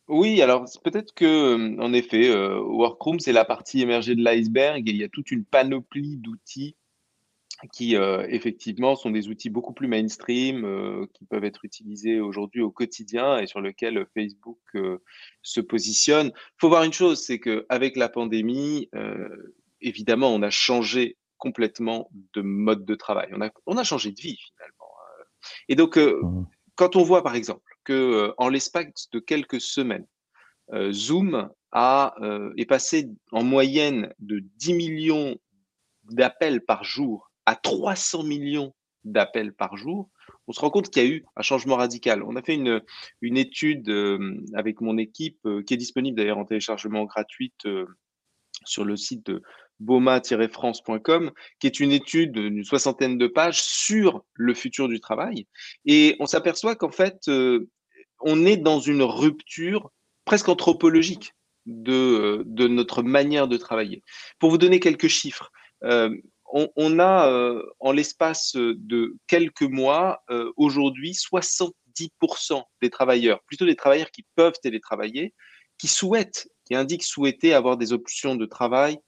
Oui, 0.09 0.41
alors 0.41 0.65
peut-être 0.83 1.13
que, 1.13 1.79
en 1.79 1.93
effet, 1.93 2.31
euh, 2.31 2.59
Workroom, 2.59 3.21
c'est 3.21 3.33
la 3.33 3.45
partie 3.45 3.83
émergée 3.83 4.15
de 4.15 4.23
l'iceberg 4.23 4.89
et 4.89 4.93
il 4.93 4.97
y 4.97 5.05
a 5.05 5.09
toute 5.11 5.31
une 5.31 5.45
panoplie 5.45 6.17
d'outils 6.17 6.75
qui 7.73 7.97
euh, 7.97 8.27
effectivement 8.29 8.97
sont 8.97 9.11
des 9.11 9.29
outils 9.29 9.51
beaucoup 9.51 9.73
plus 9.73 9.89
mainstream, 9.89 10.65
euh, 10.65 11.07
qui 11.15 11.25
peuvent 11.25 11.45
être 11.45 11.65
utilisés 11.65 12.21
aujourd'hui 12.21 12.61
au 12.61 12.71
quotidien 12.71 13.39
et 13.39 13.47
sur 13.47 13.61
lesquels 13.61 14.07
Facebook 14.15 14.61
euh, 14.75 15.03
se 15.43 15.61
positionne. 15.61 16.29
Il 16.29 16.61
faut 16.61 16.69
voir 16.69 16.85
une 16.85 16.93
chose, 16.93 17.25
c'est 17.25 17.39
qu'avec 17.39 17.97
la 17.97 18.09
pandémie, 18.09 18.91
évidemment, 19.81 20.35
on 20.35 20.43
a 20.43 20.51
changé 20.51 21.17
complètement 21.39 22.11
de 22.35 22.43
mode 22.43 22.85
de 22.85 22.95
travail. 22.95 23.29
On 23.33 23.41
a, 23.41 23.51
on 23.67 23.77
a 23.77 23.85
changé 23.85 24.11
de 24.11 24.21
vie 24.21 24.39
finalement. 24.39 24.91
Hein. 25.01 25.25
Et 25.69 25.75
donc, 25.77 25.97
mmh. 25.97 26.45
quand 26.75 26.97
on 26.97 27.03
voit 27.03 27.23
par 27.23 27.35
exemple 27.35 27.77
que 27.85 28.33
en 28.39 28.49
l'espace 28.49 29.09
de 29.13 29.19
quelques 29.19 29.61
semaines, 29.61 30.07
Zoom 30.91 31.49
a, 31.73 32.15
est 32.57 32.67
passé 32.67 33.09
en 33.33 33.45
moyenne 33.45 34.13
de 34.19 34.41
10 34.57 34.75
millions 34.75 35.37
d'appels 36.11 36.65
par 36.65 36.85
jour 36.85 37.26
à 37.47 37.55
300 37.55 38.25
millions 38.25 38.75
d'appels 39.05 39.53
par 39.53 39.77
jour, 39.77 40.11
on 40.49 40.53
se 40.53 40.61
rend 40.61 40.71
compte 40.71 40.91
qu'il 40.91 41.03
y 41.03 41.07
a 41.07 41.09
eu 41.09 41.25
un 41.37 41.43
changement 41.43 41.77
radical. 41.77 42.23
On 42.23 42.37
a 42.37 42.43
fait 42.43 42.55
une, 42.55 42.81
une 43.21 43.37
étude 43.37 43.89
euh, 43.89 44.41
avec 44.55 44.81
mon 44.81 44.99
équipe 44.99 45.39
euh, 45.47 45.63
qui 45.63 45.75
est 45.75 45.79
disponible 45.79 46.17
d'ailleurs 46.17 46.39
en 46.39 46.45
téléchargement 46.45 47.05
gratuite 47.05 47.67
euh, 47.67 47.87
sur 48.65 48.85
le 48.85 48.97
site 48.97 49.27
de 49.27 49.43
boma-france.com, 49.81 51.33
qui 51.61 51.67
est 51.67 51.81
une 51.81 51.93
étude 51.93 52.33
d'une 52.33 52.65
soixantaine 52.65 53.19
de 53.19 53.27
pages 53.27 53.63
sur 53.63 54.25
le 54.35 54.55
futur 54.55 54.89
du 54.89 55.01
travail. 55.01 55.47
Et 55.85 56.17
on 56.19 56.27
s'aperçoit 56.27 56.77
qu'en 56.77 56.91
fait, 56.91 57.29
on 58.21 58.47
est 58.47 58.57
dans 58.57 58.81
une 58.81 59.03
rupture 59.03 59.91
presque 60.25 60.49
anthropologique 60.49 61.35
de, 61.67 62.43
de 62.47 62.69
notre 62.69 63.03
manière 63.03 63.49
de 63.49 63.59
travailler. 63.59 64.03
Pour 64.39 64.49
vous 64.49 64.57
donner 64.57 64.81
quelques 64.81 65.09
chiffres, 65.09 65.53
on, 66.53 66.99
a 66.99 67.29
euh, 67.29 67.63
en 67.81 67.93
l'espace 67.93 68.55
de 68.57 69.17
quelques 69.27 69.63
mois 69.63 70.23
euh, 70.31 70.53
aujourd'hui 70.57 71.13
70% 71.13 72.63
des 72.83 72.91
travailleurs, 72.91 73.43
plutôt 73.45 73.67
des 73.67 73.77
travailleurs 73.77 74.11
qui 74.11 74.25
peuvent 74.35 74.59
télétravailler, 74.63 75.35
qui 75.79 75.89
souhaitent, 75.89 76.49
qui 76.65 76.75
indiquent 76.75 77.05
souhaiter 77.05 77.55
avoir 77.55 77.77
des 77.77 77.93
options 77.93 78.37
de 78.37 78.47
travail 78.47 78.99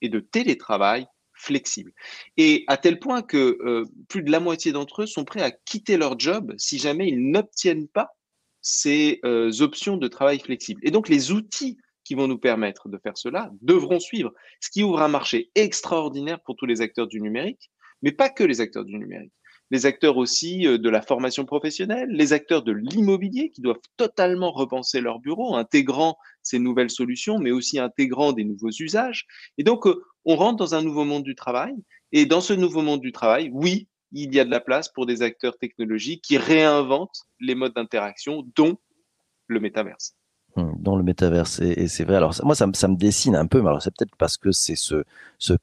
et 0.00 0.08
de 0.08 0.20
télétravail 0.20 1.06
flexibles. 1.34 1.92
Et 2.36 2.64
à 2.66 2.76
tel 2.76 2.98
point 2.98 3.22
que 3.22 3.58
euh, 3.60 3.84
plus 4.08 4.22
de 4.22 4.30
la 4.30 4.40
moitié 4.40 4.72
d'entre 4.72 5.02
eux 5.02 5.06
sont 5.06 5.24
prêts 5.24 5.42
à 5.42 5.50
quitter 5.50 5.96
leur 5.96 6.18
job 6.18 6.54
si 6.58 6.78
jamais 6.78 7.08
ils 7.08 7.30
n'obtiennent 7.30 7.88
pas 7.88 8.16
ces 8.60 9.20
options 9.60 9.96
de 9.96 10.08
travail 10.08 10.40
flexibles. 10.40 10.80
Et 10.84 10.90
donc 10.90 11.08
les 11.08 11.30
outils 11.30 11.78
qui 12.08 12.14
vont 12.14 12.26
nous 12.26 12.38
permettre 12.38 12.88
de 12.88 12.96
faire 12.96 13.18
cela 13.18 13.50
devront 13.60 14.00
suivre, 14.00 14.32
ce 14.60 14.70
qui 14.70 14.82
ouvre 14.82 15.02
un 15.02 15.08
marché 15.08 15.50
extraordinaire 15.54 16.40
pour 16.40 16.56
tous 16.56 16.64
les 16.64 16.80
acteurs 16.80 17.06
du 17.06 17.20
numérique, 17.20 17.70
mais 18.00 18.12
pas 18.12 18.30
que 18.30 18.44
les 18.44 18.62
acteurs 18.62 18.86
du 18.86 18.96
numérique. 18.96 19.34
Les 19.70 19.84
acteurs 19.84 20.16
aussi 20.16 20.66
euh, 20.66 20.78
de 20.78 20.88
la 20.88 21.02
formation 21.02 21.44
professionnelle, 21.44 22.08
les 22.08 22.32
acteurs 22.32 22.62
de 22.62 22.72
l'immobilier 22.72 23.50
qui 23.50 23.60
doivent 23.60 23.82
totalement 23.98 24.52
repenser 24.52 25.02
leur 25.02 25.18
bureau, 25.18 25.54
intégrant 25.54 26.16
ces 26.42 26.58
nouvelles 26.58 26.88
solutions, 26.88 27.38
mais 27.38 27.50
aussi 27.50 27.78
intégrant 27.78 28.32
des 28.32 28.44
nouveaux 28.44 28.70
usages. 28.70 29.26
Et 29.58 29.62
donc, 29.62 29.86
euh, 29.86 30.02
on 30.24 30.36
rentre 30.36 30.56
dans 30.56 30.74
un 30.74 30.80
nouveau 30.80 31.04
monde 31.04 31.24
du 31.24 31.34
travail. 31.34 31.74
Et 32.12 32.24
dans 32.24 32.40
ce 32.40 32.54
nouveau 32.54 32.80
monde 32.80 33.02
du 33.02 33.12
travail, 33.12 33.50
oui, 33.52 33.86
il 34.12 34.34
y 34.34 34.40
a 34.40 34.46
de 34.46 34.50
la 34.50 34.60
place 34.60 34.88
pour 34.88 35.04
des 35.04 35.20
acteurs 35.20 35.58
technologiques 35.58 36.24
qui 36.24 36.38
réinventent 36.38 37.26
les 37.38 37.54
modes 37.54 37.74
d'interaction, 37.74 38.46
dont 38.56 38.78
le 39.46 39.60
métaverse. 39.60 40.17
Dans 40.78 40.96
le 40.96 41.02
métaverse. 41.02 41.60
Et, 41.60 41.88
c'est 41.88 42.04
vrai. 42.04 42.16
Alors, 42.16 42.34
moi, 42.44 42.54
ça, 42.54 42.66
me 42.66 42.96
dessine 42.96 43.36
un 43.36 43.46
peu, 43.46 43.60
mais 43.60 43.68
alors 43.68 43.82
c'est 43.82 43.94
peut-être 43.96 44.16
parce 44.16 44.36
que 44.36 44.50
c'est 44.52 44.76
ce, 44.76 45.04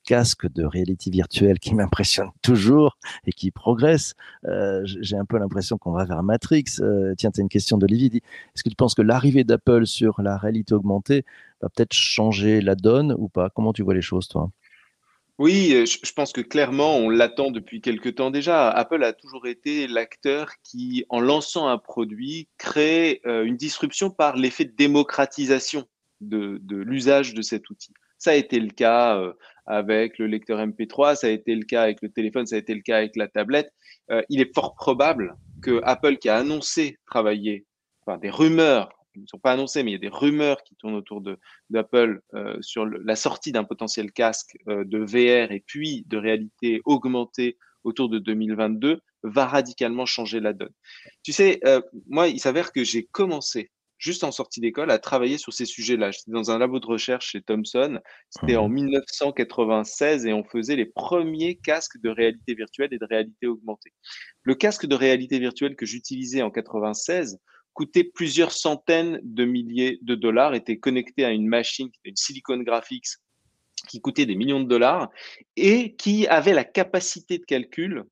casque 0.06 0.52
de 0.52 0.64
réalité 0.64 1.10
virtuelle 1.10 1.60
qui 1.60 1.74
m'impressionne 1.76 2.30
toujours 2.42 2.98
et 3.26 3.32
qui 3.32 3.52
progresse. 3.52 4.16
Euh, 4.46 4.82
j'ai 4.86 5.18
un 5.18 5.26
peu 5.26 5.38
l'impression 5.38 5.78
qu'on 5.78 5.92
va 5.92 6.06
vers 6.06 6.24
Matrix. 6.24 6.66
Euh, 6.80 7.14
tiens, 7.18 7.32
tu 7.32 7.42
as 7.42 7.44
une 7.44 7.50
question 7.50 7.78
d'Olivier. 7.78 8.22
Est-ce 8.56 8.64
que 8.64 8.70
tu 8.70 8.76
penses 8.76 8.96
que 8.96 9.02
l'arrivée 9.02 9.44
d'Apple 9.44 9.86
sur 9.86 10.22
la 10.22 10.38
réalité 10.38 10.74
augmentée 10.74 11.26
va 11.62 11.70
peut-être 11.70 11.94
changer 11.94 12.62
la 12.62 12.76
donne 12.76 13.16
ou 13.18 13.28
pas? 13.28 13.50
Comment 13.50 13.74
tu 13.74 13.84
vois 13.84 13.94
les 13.94 14.02
choses, 14.02 14.28
toi? 14.28 14.50
Oui, 15.38 15.74
euh, 15.74 15.86
je 15.86 16.14
pense 16.14 16.32
que 16.32 16.40
clairement, 16.40 16.96
on 16.96 17.10
l'attend 17.10 17.52
depuis 17.52 17.82
quelque 17.82 18.08
temps 18.08 18.32
déjà. 18.32 18.70
Apple 18.70 19.04
a 19.04 19.12
toujours 19.12 19.48
été 19.48 19.86
l'acteur 19.86 20.52
qui, 20.64 21.06
en 21.10 21.20
lançant 21.20 21.68
un 21.68 21.78
produit, 21.78 22.48
crée 22.58 23.22
euh, 23.26 23.44
une 23.44 23.58
disruption 23.58 24.10
par 24.10 24.38
l'effet 24.38 24.64
de 24.64 24.72
démocratisation 24.72 25.86
de, 26.22 26.62
l'usage 26.70 27.34
de 27.34 27.42
cet 27.42 27.70
outil. 27.70 27.92
Ça 28.18 28.32
a 28.32 28.36
été 28.36 28.62
le 28.62 28.70
cas 28.70 29.18
euh, 29.18 29.34
avec 29.66 30.20
le 30.20 30.28
lecteur 30.28 30.66
MP3, 30.66 31.16
ça 31.16 31.28
a 31.28 31.32
été 31.32 31.54
le 31.54 31.66
cas 31.66 31.84
avec 31.84 32.02
le 32.02 32.10
téléphone, 32.10 32.46
ça 32.46 32.56
a 32.56 32.60
été 32.60 32.74
le 32.74 32.82
cas 32.82 32.98
avec 32.98 33.18
la 33.18 33.28
tablette. 33.28 33.74
il 34.30 34.40
est 34.40 34.54
fort 34.54 34.76
probable 34.76 35.36
que 35.62 35.82
Apple, 35.84 36.18
qui 36.18 36.30
a 36.30 36.38
annoncé 36.38 36.98
travailler, 37.06 37.66
enfin 38.06 38.18
des 38.18 38.30
rumeurs 38.30 38.90
ne 39.20 39.28
sont 39.28 39.40
pas 39.40 39.52
annoncés, 39.54 39.84
mais 39.84 39.92
il 39.92 39.94
y 39.94 39.98
a 39.98 40.00
des 40.00 40.08
rumeurs 40.10 40.64
qui 40.64 40.76
tournent 40.76 40.96
autour 40.96 41.22
d'Apple 41.70 42.22
euh, 42.34 42.58
sur 42.62 42.86
la 42.86 43.16
sortie 43.16 43.52
d'un 43.52 43.64
potentiel 43.64 44.12
casque 44.12 44.58
euh, 44.68 44.84
de 44.86 45.00
VR 45.00 45.52
et 45.52 45.64
puis 45.66 46.04
de 46.08 46.18
réalité 46.18 46.82
augmentée 46.86 47.58
autour 47.84 48.10
de 48.10 48.20
2022 48.20 49.02
va 49.24 49.46
radicalement 49.46 50.06
changer 50.06 50.40
la 50.40 50.54
donne. 50.54 50.74
Tu 51.24 51.32
sais, 51.32 51.60
euh, 51.66 51.82
moi, 52.08 52.28
il 52.28 52.40
s'avère 52.40 52.72
que 52.72 52.84
j'ai 52.84 53.06
commencé 53.06 53.72
juste 53.98 54.24
en 54.24 54.32
sortie 54.32 54.60
d'école 54.60 54.92
à 54.92 55.00
travailler 55.00 55.38
sur 55.38 55.54
ces 55.54 55.66
sujets-là. 55.66 56.12
J'étais 56.12 56.32
dans 56.32 56.52
un 56.52 56.58
labo 56.58 56.80
de 56.80 56.86
recherche 56.86 57.32
chez 57.32 57.42
Thomson. 57.42 58.00
C'était 58.30 58.58
en 58.58 58.68
1996 58.68 60.26
mmh. 60.26 60.28
et 60.28 60.34
on 60.34 60.44
faisait 60.44 60.76
les 60.76 60.86
premiers 60.86 61.56
casques 61.56 62.00
de 62.02 62.10
réalité 62.10 62.54
virtuelle 62.56 62.94
et 62.94 63.00
de 63.00 63.06
réalité 63.06 63.48
augmentée. 63.48 63.94
Le 64.44 64.56
casque 64.56 64.86
de 64.86 64.96
réalité 64.96 65.40
virtuelle 65.40 65.76
que 65.76 65.86
j'utilisais 65.86 66.42
en 66.42 66.52
96 66.52 67.40
coûtait 67.76 68.06
plusieurs 68.06 68.54
centaines 68.54 69.20
de 69.22 69.46
milliers 69.46 70.00
de 70.02 70.16
dollars, 70.16 70.56
était 70.56 70.80
connecté 70.80 71.26
à 71.26 71.30
une 71.30 71.48
machine, 71.48 71.90
une 72.06 72.16
Silicon 72.16 72.58
Graphics, 72.58 73.18
qui 73.88 74.02
coûtait 74.02 74.26
des 74.26 74.36
millions 74.36 74.62
de 74.62 74.68
dollars 74.68 75.12
et 75.58 75.94
qui 75.96 76.26
avait 76.28 76.54
la 76.54 76.64
capacité 76.64 77.38
de 77.38 77.44
calcul 77.44 78.06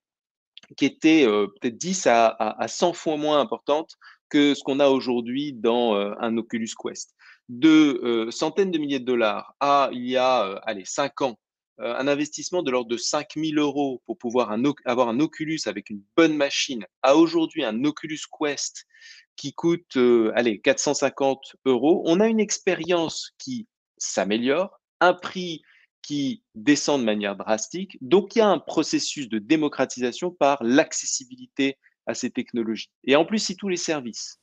qui 0.77 0.85
était 0.85 1.25
peut-être 1.25 1.77
10 1.77 2.07
à, 2.07 2.27
à, 2.27 2.67
100 2.67 2.93
fois 2.93 3.17
moins 3.17 3.39
importante 3.39 3.95
que 4.29 4.53
ce 4.53 4.63
qu'on 4.63 4.79
a 4.79 4.87
aujourd'hui 4.87 5.53
dans 5.53 5.95
un 5.95 6.37
Oculus 6.37 6.69
Quest. 6.77 7.15
De 7.49 8.27
centaines 8.31 8.71
de 8.71 8.77
milliers 8.77 8.99
de 8.99 9.05
dollars 9.05 9.55
à, 9.59 9.89
il 9.91 10.07
y 10.07 10.17
a, 10.17 10.55
allez, 10.65 10.85
5 10.85 11.21
ans, 11.21 11.39
un 11.77 12.07
investissement 12.07 12.63
de 12.63 12.71
l'ordre 12.71 12.89
de 12.89 12.97
5000 12.97 13.57
euros 13.57 14.01
pour 14.05 14.17
pouvoir 14.17 14.55
avoir 14.85 15.09
un 15.09 15.19
Oculus 15.19 15.59
avec 15.65 15.89
une 15.89 16.01
bonne 16.15 16.35
machine, 16.35 16.85
à 17.01 17.15
aujourd'hui 17.15 17.63
un 17.63 17.83
Oculus 17.83 18.19
Quest 18.39 18.85
qui 19.35 19.53
coûte, 19.53 19.97
allez, 20.35 20.59
450 20.61 21.55
euros, 21.65 22.03
on 22.05 22.19
a 22.19 22.27
une 22.27 22.39
expérience 22.39 23.31
qui 23.37 23.67
s'améliore, 23.97 24.79
un 24.99 25.13
prix 25.13 25.61
qui 26.03 26.43
descend 26.53 26.99
de 26.99 27.05
manière 27.05 27.35
drastique. 27.35 27.97
Donc, 28.01 28.35
il 28.35 28.39
y 28.39 28.41
a 28.41 28.47
un 28.47 28.59
processus 28.59 29.29
de 29.29 29.39
démocratisation 29.39 30.31
par 30.31 30.61
l'accessibilité 30.61 31.77
à 32.05 32.13
ces 32.13 32.29
technologies. 32.29 32.91
Et 33.05 33.15
en 33.15 33.25
plus, 33.25 33.39
si 33.39 33.55
tous 33.55 33.69
les 33.69 33.77
services 33.77 34.39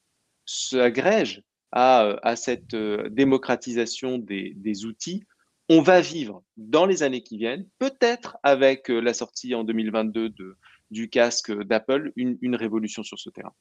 s'agrègent 0.47 1.43
à, 1.71 2.17
à, 2.23 2.35
cette 2.35 2.75
démocratisation 2.75 4.19
des, 4.19 4.85
outils, 4.87 5.25
on 5.69 5.83
va 5.83 6.01
vivre 6.01 6.43
dans 6.57 6.87
les 6.87 7.03
années 7.03 7.23
qui 7.23 7.37
viennent, 7.37 7.69
peut-être 7.79 8.39
avec 8.43 8.89
la 8.89 9.15
sortie 9.15 9.55
en 9.55 9.63
2022 9.63 10.31
de, 10.31 10.57
du 10.91 11.09
casque 11.11 11.53
d'Apple, 11.53 12.13
une, 12.17 12.39
une, 12.41 12.57
révolution 12.57 13.03
sur 13.03 13.19
ce 13.19 13.31
terrain. 13.31 13.55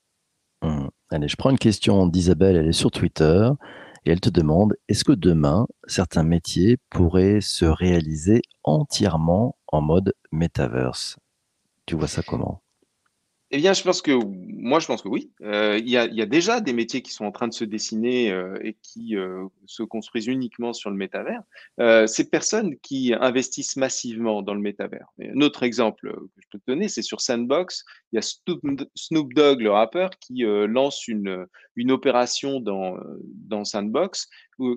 Allez, 1.11 1.27
je 1.27 1.35
prends 1.35 1.49
une 1.49 1.57
question 1.57 2.05
d'Isabelle, 2.05 2.55
elle 2.55 2.67
est 2.67 2.71
sur 2.71 2.91
Twitter 2.91 3.49
et 4.05 4.11
elle 4.11 4.19
te 4.19 4.29
demande 4.29 4.75
est-ce 4.87 5.03
que 5.03 5.11
demain, 5.11 5.65
certains 5.87 6.21
métiers 6.23 6.77
pourraient 6.91 7.41
se 7.41 7.65
réaliser 7.65 8.43
entièrement 8.63 9.57
en 9.67 9.81
mode 9.81 10.13
metaverse? 10.31 11.17
Tu 11.87 11.95
vois 11.95 12.07
ça 12.07 12.21
comment? 12.21 12.61
Eh 13.51 13.57
bien, 13.57 13.73
je 13.73 13.81
pense 13.81 14.03
que 14.03 14.11
moi, 14.11 14.79
je 14.79 14.85
pense 14.85 15.01
que 15.01 15.07
oui. 15.07 15.31
Euh, 15.41 15.79
il, 15.79 15.89
y 15.89 15.97
a, 15.97 16.25
déjà 16.27 16.61
des 16.61 16.73
métiers 16.73 17.01
qui 17.01 17.11
sont 17.11 17.25
en 17.25 17.31
train 17.31 17.47
de 17.47 17.53
se 17.53 17.63
dessiner 17.63 18.31
euh, 18.31 18.59
et 18.61 18.75
qui 18.83 19.15
euh, 19.15 19.47
se 19.65 19.81
construisent 19.81 20.27
uniquement 20.27 20.71
sur 20.71 20.91
le 20.91 20.95
métavers. 20.95 21.41
Ces 22.07 22.29
personnes 22.29 22.77
qui 22.77 23.13
investissent 23.13 23.75
massivement 23.75 24.43
dans 24.43 24.53
le 24.53 24.61
métavers. 24.61 25.07
un 25.19 25.41
autre 25.41 25.63
exemple 25.63 26.11
que 26.11 26.41
je 26.41 26.47
peux 26.51 26.59
te 26.59 26.63
donner, 26.67 26.89
c'est 26.89 27.01
sur 27.01 27.21
Sandbox. 27.21 27.85
Il 28.11 28.17
y 28.17 28.19
a 28.19 28.21
Snoop, 28.21 29.33
Dogg, 29.33 29.61
le 29.61 29.71
rappeur, 29.71 30.11
qui 30.19 30.43
lance 30.43 31.07
une, 31.07 31.47
une 31.79 31.91
opération 31.91 32.59
dans, 32.59 32.97
dans 33.47 33.63
Sandbox 33.63 34.27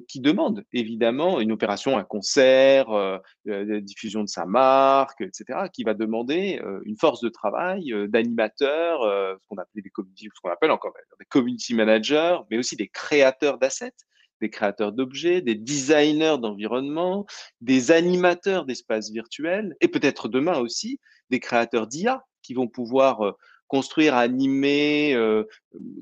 qui 0.08 0.20
demande 0.20 0.64
évidemment 0.72 1.40
une 1.40 1.52
opération, 1.52 1.98
un 1.98 2.04
concert, 2.04 2.90
euh, 2.90 3.18
la 3.44 3.80
diffusion 3.80 4.22
de 4.22 4.28
sa 4.28 4.46
marque, 4.46 5.20
etc., 5.20 5.68
qui 5.72 5.82
va 5.82 5.94
demander 5.94 6.60
euh, 6.64 6.80
une 6.84 6.96
force 6.96 7.20
de 7.20 7.28
travail 7.28 7.92
euh, 7.92 8.06
d'animateurs, 8.06 9.02
euh, 9.02 9.34
ce 9.40 9.46
qu'on 9.48 9.56
appelle 9.56 9.82
des 9.82 9.90
community, 9.90 10.28
ce 10.32 10.40
qu'on 10.40 10.50
appelle 10.50 10.70
encore 10.70 10.92
des 11.18 11.24
community 11.26 11.74
managers, 11.74 12.38
mais 12.50 12.58
aussi 12.58 12.76
des 12.76 12.88
créateurs 12.88 13.58
d'assets, 13.58 13.92
des 14.40 14.50
créateurs 14.50 14.92
d'objets, 14.92 15.40
des 15.40 15.54
designers 15.56 16.36
d'environnement, 16.40 17.26
des 17.60 17.90
animateurs 17.90 18.64
d'espaces 18.64 19.10
virtuels, 19.10 19.74
et 19.80 19.88
peut-être 19.88 20.28
demain 20.28 20.58
aussi 20.58 21.00
des 21.30 21.40
créateurs 21.40 21.86
d'IA 21.86 22.24
qui 22.42 22.54
vont 22.54 22.66
pouvoir 22.66 23.36
construire, 23.72 24.14
animer, 24.14 25.16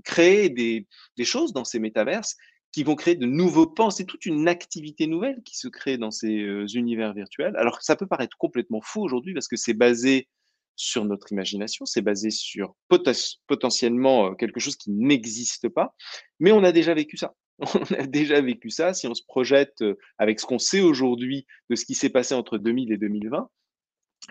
créer 0.05 0.49
des, 0.49 0.87
choses 1.25 1.53
dans 1.53 1.65
ces 1.65 1.79
métaverses 1.79 2.37
qui 2.73 2.85
vont 2.85 2.95
créer 2.95 3.15
de 3.15 3.27
nouveaux 3.27 3.67
pans. 3.67 3.91
C'est 3.91 4.05
toute 4.05 4.27
une 4.27 4.49
activité 4.49 5.07
nouvelle 5.07 5.41
qui 5.45 5.57
se 5.57 5.69
crée 5.69 5.99
dans 5.99 6.11
ces 6.11 6.41
euh, 6.41 6.67
univers 6.75 7.15
virtuels. 7.15 7.57
Alors 7.57 7.83
ça 7.83 7.97
peut 7.97 8.07
paraître 8.07 8.37
complètement 8.39 8.81
fou 8.81 9.03
aujourd'hui 9.03 9.35
parce 9.35 9.49
que 9.49 9.57
c'est 9.57 9.75
basé 9.75 10.29
sur 10.77 11.05
notre 11.05 11.31
imagination, 11.33 11.85
c'est 11.85 12.01
basé 12.01 12.31
sur 12.31 12.75
potentiellement 13.47 14.31
euh, 14.31 14.35
quelque 14.35 14.61
chose 14.61 14.77
qui 14.77 14.91
n'existe 14.91 15.69
pas, 15.69 15.95
mais 16.39 16.53
on 16.53 16.65
a 16.65 16.73
déjà 16.73 16.95
vécu 16.95 17.17
ça. 17.17 17.35
On 17.75 17.95
a 17.95 18.07
déjà 18.07 18.41
vécu 18.41 18.71
ça. 18.71 18.95
Si 18.95 19.07
on 19.07 19.13
se 19.13 19.23
projette 19.23 19.83
euh, 19.83 19.99
avec 20.17 20.41
ce 20.41 20.47
qu'on 20.47 20.59
sait 20.59 20.81
aujourd'hui 20.81 21.47
de 21.69 21.77
ce 21.77 21.85
qui 21.85 21.95
s'est 21.95 22.09
passé 22.09 22.35
entre 22.35 22.57
2000 22.57 22.91
et 22.91 22.97
2020, 22.97 23.51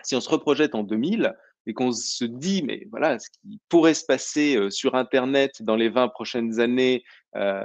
si 0.02 0.16
on 0.16 0.20
se 0.20 0.28
reprojette 0.28 0.74
en 0.74 0.82
2000, 0.82 1.32
et 1.66 1.74
qu'on 1.74 1.92
se 1.92 2.24
dit, 2.24 2.62
mais 2.62 2.86
voilà, 2.90 3.18
ce 3.18 3.28
qui 3.30 3.60
pourrait 3.68 3.94
se 3.94 4.04
passer 4.04 4.70
sur 4.70 4.94
Internet 4.94 5.62
dans 5.62 5.76
les 5.76 5.88
20 5.88 6.08
prochaines 6.08 6.58
années, 6.58 7.04
euh, 7.36 7.64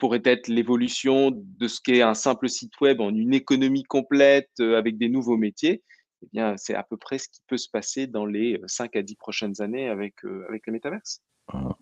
pourrait 0.00 0.22
être 0.24 0.48
l'évolution 0.48 1.30
de 1.30 1.68
ce 1.68 1.78
qu'est 1.80 2.02
un 2.02 2.14
simple 2.14 2.48
site 2.48 2.72
web 2.80 3.00
en 3.00 3.10
une 3.10 3.34
économie 3.34 3.84
complète 3.84 4.50
euh, 4.58 4.76
avec 4.76 4.98
des 4.98 5.08
nouveaux 5.08 5.36
métiers, 5.36 5.82
eh 6.22 6.28
bien, 6.32 6.54
c'est 6.56 6.74
à 6.74 6.82
peu 6.82 6.96
près 6.96 7.18
ce 7.18 7.28
qui 7.28 7.40
peut 7.46 7.58
se 7.58 7.68
passer 7.70 8.08
dans 8.08 8.26
les 8.26 8.60
5 8.66 8.96
à 8.96 9.02
10 9.02 9.14
prochaines 9.14 9.60
années 9.60 9.88
avec, 9.88 10.24
euh, 10.24 10.44
avec 10.48 10.66
le 10.66 10.72
métaverse. 10.72 11.20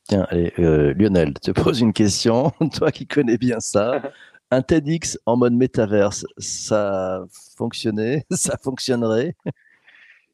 Tiens, 0.09 0.27
allez, 0.29 0.53
euh, 0.59 0.93
Lionel, 0.95 1.33
je 1.45 1.53
te 1.53 1.61
pose 1.61 1.81
une 1.81 1.93
question, 1.93 2.51
toi 2.75 2.91
qui 2.91 3.07
connais 3.07 3.39
bien 3.39 3.61
ça. 3.61 4.03
Un 4.51 4.63
TEDx 4.63 5.19
en 5.27 5.37
mode 5.37 5.53
métaverse, 5.53 6.25
ça 6.39 7.23
fonctionnait 7.57 8.25
Ça 8.31 8.57
fonctionnerait? 8.57 9.37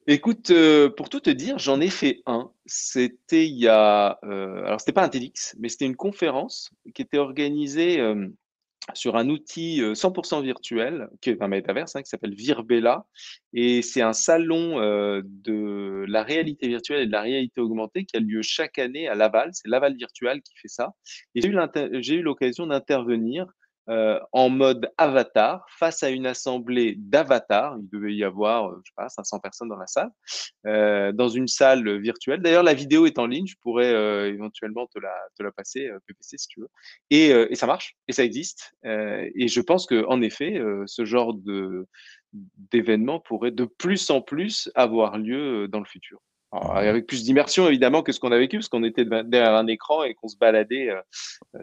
Écoute, 0.06 0.50
euh, 0.50 0.90
pour 0.90 1.08
tout 1.08 1.20
te 1.20 1.30
dire, 1.30 1.58
j'en 1.58 1.80
ai 1.80 1.88
fait 1.88 2.20
un. 2.26 2.50
C'était 2.66 3.46
il 3.46 3.56
y 3.56 3.68
a, 3.68 4.18
euh, 4.24 4.62
alors 4.64 4.78
c'était 4.78 4.92
pas 4.92 5.02
un 5.02 5.08
TEDx, 5.08 5.56
mais 5.58 5.70
c'était 5.70 5.86
une 5.86 5.96
conférence 5.96 6.70
qui 6.94 7.00
était 7.00 7.16
organisée 7.16 8.00
euh, 8.00 8.28
sur 8.92 9.16
un 9.16 9.30
outil 9.30 9.80
100% 9.80 10.42
virtuel, 10.42 11.08
qui 11.22 11.30
est 11.30 11.40
un 11.40 11.48
métaverse, 11.48 11.96
hein, 11.96 12.02
qui 12.02 12.10
s'appelle 12.10 12.34
Virbella, 12.34 13.06
et 13.54 13.80
c'est 13.80 14.02
un 14.02 14.12
salon 14.12 14.76
de 15.22 16.04
la 16.06 16.22
réalité 16.22 16.68
virtuelle 16.68 17.00
et 17.00 17.06
de 17.06 17.12
la 17.12 17.22
réalité 17.22 17.62
augmentée 17.62 18.04
qui 18.04 18.18
a 18.18 18.20
lieu 18.20 18.42
chaque 18.42 18.78
année 18.78 19.08
à 19.08 19.14
Laval. 19.14 19.50
C'est 19.54 19.68
Laval 19.68 19.96
Virtual 19.96 20.42
qui 20.42 20.52
fait 20.60 20.68
ça. 20.68 20.92
Et 21.34 21.40
j'ai 21.40 22.14
eu 22.14 22.22
l'occasion 22.22 22.66
d'intervenir 22.66 23.46
euh, 23.90 24.18
en 24.32 24.48
mode 24.48 24.90
avatar 24.96 25.66
face 25.68 26.02
à 26.02 26.08
une 26.08 26.24
assemblée 26.24 26.94
d'avatars. 26.96 27.76
Il 27.78 27.88
devait 27.90 28.14
y 28.14 28.24
avoir, 28.24 28.70
euh, 28.70 28.80
je 28.82 28.88
sais 28.88 28.94
pas, 28.96 29.10
500 29.10 29.40
personnes 29.40 29.68
dans 29.68 29.76
la 29.76 29.86
salle, 29.86 30.08
euh, 30.66 31.12
dans 31.12 31.28
une 31.28 31.48
salle 31.48 32.00
virtuelle. 32.00 32.40
D'ailleurs, 32.40 32.62
la 32.62 32.72
vidéo 32.72 33.04
est 33.04 33.18
en 33.18 33.26
ligne. 33.26 33.46
Je 33.46 33.56
pourrais 33.60 33.90
éventuellement 34.30 34.86
te 34.86 34.98
la, 34.98 35.14
te 35.36 35.42
la 35.42 35.52
passer, 35.52 35.90
PPC, 36.06 36.38
si 36.38 36.48
tu 36.48 36.60
veux. 36.60 36.68
Et, 37.10 37.54
ça 37.56 37.66
marche, 37.66 37.94
et 38.08 38.12
ça 38.12 38.24
existe. 38.24 38.74
et 38.84 39.48
je 39.48 39.60
pense 39.60 39.86
que, 39.86 40.06
en 40.06 40.22
effet, 40.22 40.60
ce 40.86 41.04
genre 41.04 41.34
de 41.34 41.86
d'événement 42.72 43.20
pourrait 43.20 43.52
de 43.52 43.64
plus 43.64 44.10
en 44.10 44.20
plus 44.20 44.70
avoir 44.74 45.18
lieu 45.18 45.68
dans 45.68 45.78
le 45.78 45.84
futur. 45.84 46.20
avec 46.52 47.06
plus 47.06 47.22
d'immersion 47.22 47.68
évidemment 47.68 48.02
que 48.02 48.10
ce 48.10 48.18
qu'on 48.18 48.32
a 48.32 48.38
vécu, 48.38 48.56
parce 48.56 48.68
qu'on 48.68 48.82
était 48.82 49.04
derrière 49.04 49.54
un 49.54 49.68
écran 49.68 50.02
et 50.02 50.14
qu'on 50.14 50.28
se 50.28 50.36
baladait 50.36 50.90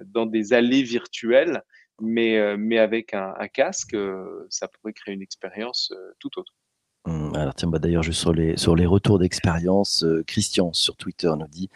dans 0.05 0.25
des 0.25 0.53
allées 0.53 0.83
virtuelles 0.83 1.61
mais, 2.01 2.37
euh, 2.37 2.57
mais 2.57 2.77
avec 2.77 3.13
un, 3.13 3.33
casque, 3.53 3.93
euh, 3.93 4.45
ça 4.49 4.67
pourrait 4.67 4.93
créer 4.93 5.13
une 5.13 5.21
expérience 5.21 5.91
euh, 5.95 6.11
tout 6.19 6.29
autre. 6.37 6.53
Mmh, 7.05 7.35
alors 7.35 7.55
tiens, 7.55 7.67
bah 7.67 7.79
d'ailleurs, 7.79 8.03
juste 8.03 8.19
sur 8.19 8.33
les, 8.33 8.57
sur 8.57 8.75
les 8.75 8.85
retours 8.85 9.17
d'expérience, 9.17 10.05
Christian 10.27 10.71
sur 10.73 10.95
Twitter 10.97 11.31
nous 11.37 11.47
dit, 11.47 11.69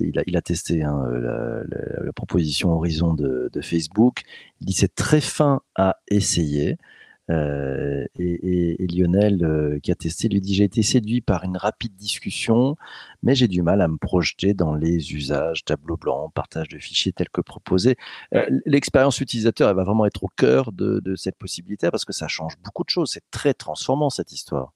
il 0.00 0.18
a, 0.18 0.22
il 0.26 0.36
a 0.36 0.42
testé 0.42 0.82
hein, 0.82 1.06
la, 1.12 1.62
la, 1.68 2.04
la, 2.04 2.12
proposition 2.12 2.70
Horizon 2.70 3.14
de, 3.14 3.50
de 3.52 3.60
Facebook, 3.60 4.22
il 4.60 4.66
dit 4.66 4.72
c'est 4.72 4.94
très 4.94 5.20
fin 5.20 5.60
à 5.76 5.98
essayer, 6.08 6.78
euh, 7.30 8.04
et, 8.18 8.82
et, 8.82 8.86
Lionel, 8.86 9.44
euh, 9.44 9.78
qui 9.80 9.90
a 9.90 9.94
testé, 9.94 10.28
lui 10.28 10.40
dit 10.40 10.54
J'ai 10.54 10.64
été 10.64 10.82
séduit 10.82 11.20
par 11.20 11.44
une 11.44 11.56
rapide 11.56 11.94
discussion, 11.96 12.76
mais 13.22 13.34
j'ai 13.34 13.48
du 13.48 13.62
mal 13.62 13.80
à 13.80 13.88
me 13.88 13.96
projeter 13.96 14.54
dans 14.54 14.74
les 14.74 15.14
usages, 15.14 15.64
tableau 15.64 15.96
blanc, 15.96 16.30
partage 16.34 16.68
de 16.68 16.78
fichiers 16.78 17.12
tels 17.12 17.30
que 17.30 17.40
proposé. 17.40 17.96
Euh, 18.34 18.44
l'expérience 18.66 19.20
utilisateur, 19.20 19.70
elle 19.70 19.76
va 19.76 19.84
vraiment 19.84 20.06
être 20.06 20.24
au 20.24 20.28
cœur 20.36 20.72
de, 20.72 21.00
de 21.00 21.16
cette 21.16 21.36
possibilité 21.36 21.90
parce 21.90 22.04
que 22.04 22.12
ça 22.12 22.28
change 22.28 22.56
beaucoup 22.62 22.84
de 22.84 22.90
choses. 22.90 23.10
C'est 23.12 23.30
très 23.30 23.54
transformant 23.54 24.10
cette 24.10 24.32
histoire. 24.32 24.72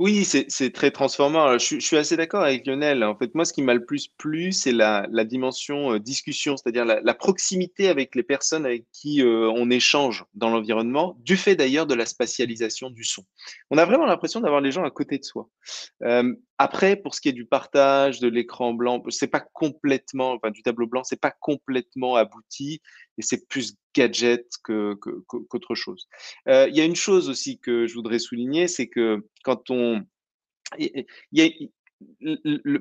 Oui, 0.00 0.24
c'est 0.24 0.72
très 0.72 0.90
transformant. 0.90 1.58
Je, 1.58 1.78
suis 1.78 1.96
assez 1.98 2.16
d'accord 2.16 2.42
avec 2.42 2.66
Lionel. 2.66 3.04
En 3.04 3.14
fait, 3.14 3.34
moi, 3.34 3.44
ce 3.44 3.52
qui 3.52 3.60
m'a 3.60 3.74
le 3.74 3.84
plus 3.84 4.08
plu, 4.08 4.50
c'est 4.50 4.72
la, 4.72 5.06
dimension 5.26 5.92
euh, 5.92 5.98
discussion, 6.00 6.56
c'est-à-dire 6.56 6.86
la, 6.86 7.02
la, 7.02 7.12
proximité 7.12 7.86
avec 7.88 8.14
les 8.14 8.22
personnes 8.22 8.64
avec 8.64 8.86
qui 8.92 9.22
euh, 9.22 9.52
on 9.54 9.68
échange 9.68 10.24
dans 10.32 10.48
l'environnement, 10.48 11.18
du 11.18 11.36
fait 11.36 11.54
d'ailleurs 11.54 11.86
de 11.86 11.92
la 11.92 12.06
spatialisation 12.06 12.88
du 12.88 13.04
son. 13.04 13.26
On 13.70 13.76
a 13.76 13.84
vraiment 13.84 14.06
l'impression 14.06 14.40
d'avoir 14.40 14.62
les 14.62 14.72
gens 14.72 14.84
à 14.84 14.90
côté 14.90 15.18
de 15.18 15.24
soi. 15.24 15.50
Euh, 16.02 16.32
après, 16.60 16.94
pour 16.94 17.14
ce 17.14 17.22
qui 17.22 17.30
est 17.30 17.32
du 17.32 17.46
partage, 17.46 18.20
de 18.20 18.28
l'écran 18.28 18.74
blanc, 18.74 19.02
c'est 19.08 19.28
pas 19.28 19.40
complètement, 19.40 20.32
enfin, 20.34 20.50
du 20.50 20.62
tableau 20.62 20.86
blanc, 20.86 21.02
c'est 21.04 21.18
pas 21.18 21.30
complètement 21.30 22.16
abouti 22.16 22.82
et 23.16 23.22
c'est 23.22 23.48
plus 23.48 23.76
gadget 23.94 24.46
que, 24.62 24.92
qu'autre 24.92 25.74
chose. 25.74 26.06
Euh, 26.48 26.68
il 26.68 26.76
y 26.76 26.82
a 26.82 26.84
une 26.84 26.96
chose 26.96 27.30
aussi 27.30 27.58
que 27.58 27.86
je 27.86 27.94
voudrais 27.94 28.18
souligner, 28.18 28.68
c'est 28.68 28.88
que 28.88 29.26
quand 29.42 29.70
on, 29.70 30.02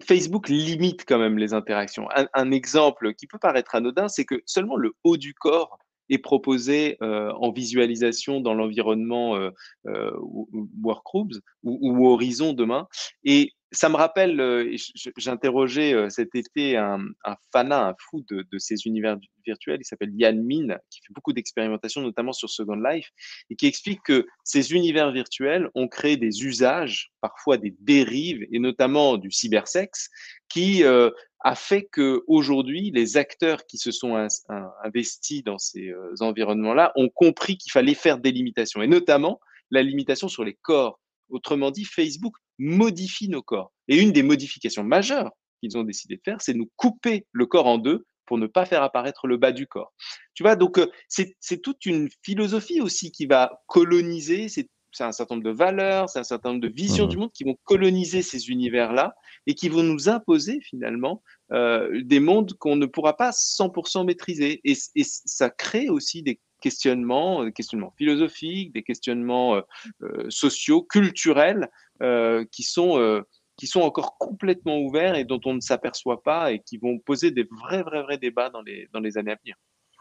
Facebook 0.06 0.50
limite 0.50 1.06
quand 1.08 1.20
même 1.20 1.38
les 1.38 1.54
interactions. 1.54 2.10
Un, 2.14 2.28
un 2.34 2.52
exemple 2.52 3.14
qui 3.14 3.28
peut 3.28 3.40
paraître 3.40 3.76
anodin, 3.76 4.10
c'est 4.10 4.26
que 4.26 4.42
seulement 4.46 4.76
le 4.76 4.92
haut 5.06 5.16
du 5.16 5.34
corps 5.34 5.80
est 6.10 6.18
proposé 6.18 6.98
euh, 7.02 7.32
en 7.34 7.52
visualisation 7.52 8.42
dans 8.42 8.54
l'environnement 8.54 9.36
euh, 9.36 9.52
euh, 9.88 10.12
Workrooms 10.84 11.40
ou, 11.64 11.80
ou, 11.82 12.08
Horizon 12.10 12.54
demain. 12.54 12.88
Et 13.24 13.54
ça 13.72 13.90
me 13.90 13.96
rappelle, 13.96 14.40
euh, 14.40 14.76
j'interrogeais 15.18 15.94
euh, 15.94 16.10
cet 16.10 16.34
été 16.34 16.76
un, 16.76 17.06
fanat, 17.52 17.90
un 17.90 17.96
fou 18.00 18.26
de, 18.30 18.46
ces 18.58 18.76
univers 18.86 19.18
virtuels, 19.46 19.80
il 19.82 19.86
s'appelle 19.86 20.12
Yann 20.16 20.42
Min, 20.44 20.76
qui 20.90 21.02
fait 21.02 21.14
beaucoup 21.14 21.34
d'expérimentations, 21.34 22.02
notamment 22.02 22.34
sur 22.34 22.50
Second 22.50 22.76
Life, 22.76 23.10
et 23.50 23.56
qui 23.56 23.68
explique 23.68 24.02
que 24.04 24.28
ces 24.44 24.74
univers 24.74 25.12
virtuels 25.12 25.70
ont 25.76 25.88
créé 25.88 26.18
des 26.18 26.44
usages, 26.46 27.12
parfois 27.22 27.58
des 27.58 27.76
dérives, 27.80 28.46
et 28.52 28.60
notamment 28.60 29.18
du 29.18 29.32
cybersexe, 29.32 30.10
qui 30.50 30.84
euh, 30.84 31.12
a 31.42 31.56
fait 31.56 31.88
que 31.92 32.24
aujourd'hui 32.28 32.92
les 32.92 33.18
acteurs 33.18 33.66
qui 33.66 33.78
se 33.78 33.92
sont 33.92 34.28
investis 34.84 35.44
dans 35.44 35.58
ces 35.58 35.94
environnements-là 36.20 36.92
ont 36.96 37.08
compris 37.08 37.56
qu'il 37.56 37.72
fallait 37.72 37.94
faire 37.94 38.18
des 38.18 38.32
limitations, 38.32 38.82
et 38.82 38.88
notamment 38.88 39.40
la 39.72 39.84
limitation 39.84 40.28
sur 40.28 40.44
les 40.44 40.56
corps. 40.56 41.00
Autrement 41.30 41.72
dit, 41.72 41.86
Facebook 41.86 42.36
modifie 42.58 43.30
nos 43.30 43.42
corps. 43.42 43.72
Et 43.88 44.00
une 44.02 44.12
des 44.12 44.24
modifications 44.24 44.84
majeures 44.84 45.32
qu'ils 45.62 45.78
ont 45.78 45.84
décidé 45.84 46.16
de 46.16 46.22
faire, 46.24 46.42
c'est 46.42 46.54
nous 46.54 46.70
couper 46.76 47.26
le 47.32 47.46
corps 47.46 47.68
en 47.68 47.78
deux 47.78 48.06
pour 48.26 48.38
ne 48.38 48.48
pas 48.48 48.66
faire 48.66 48.84
apparaître 48.84 49.28
le 49.28 49.38
bas 49.38 49.52
du 49.52 49.66
corps. 49.66 49.92
Tu 50.36 50.44
vois, 50.44 50.56
donc 50.56 50.78
euh, 50.78 50.88
c'est 51.08 51.62
toute 51.62 51.86
une 51.86 52.10
philosophie 52.24 52.80
aussi 52.80 53.12
qui 53.12 53.26
va 53.26 53.60
coloniser, 53.68 54.50
c'est 54.50 54.70
un 55.00 55.12
certain 55.12 55.36
nombre 55.36 55.46
de 55.46 55.56
valeurs, 55.56 56.10
c'est 56.10 56.20
un 56.20 56.24
certain 56.24 56.50
nombre 56.50 56.62
de 56.62 56.68
visions 56.68 57.06
mmh. 57.06 57.10
du 57.10 57.18
monde 57.18 57.32
qui 57.34 57.44
vont 57.44 57.58
coloniser 57.64 58.22
ces 58.22 58.50
univers-là 58.50 59.16
et 59.48 59.56
qui 59.56 59.70
vont 59.70 59.84
nous 59.84 60.10
imposer 60.10 60.60
finalement 60.62 61.24
euh, 61.52 62.04
des 62.04 62.20
mondes 62.20 62.54
qu'on 62.54 62.76
ne 62.76 62.86
pourra 62.86 63.18
pas 63.18 63.32
100% 63.32 64.06
maîtriser. 64.06 64.62
Et, 64.64 64.78
et, 64.96 65.04
ça 65.04 65.50
crée 65.50 65.90
aussi 65.90 66.22
des 66.22 66.40
questionnements, 66.60 67.44
des 67.44 67.52
questionnements 67.52 67.94
philosophiques, 67.98 68.74
des 68.74 68.84
questionnements 68.84 69.56
euh, 69.56 69.62
euh, 70.04 70.26
sociaux, 70.30 70.84
culturels, 70.84 71.70
euh, 72.02 72.46
qui 72.52 72.64
sont 72.64 73.24
qui 73.58 73.68
sont 73.68 73.82
encore 73.82 74.18
complètement 74.18 74.80
ouverts 74.80 75.16
et 75.16 75.26
dont 75.26 75.42
on 75.44 75.54
ne 75.54 75.60
s'aperçoit 75.60 76.24
pas 76.24 76.54
et 76.54 76.60
qui 76.60 76.78
vont 76.78 76.98
poser 76.98 77.32
des 77.32 77.44
vrais, 77.44 77.84
vrais, 77.84 78.04
vrais 78.04 78.18
débats 78.18 78.50
dans 78.50 78.62
les, 78.62 78.88
dans 78.94 79.02
les 79.02 79.18
années 79.18 79.34
à 79.34 79.36
venir. 79.36 79.56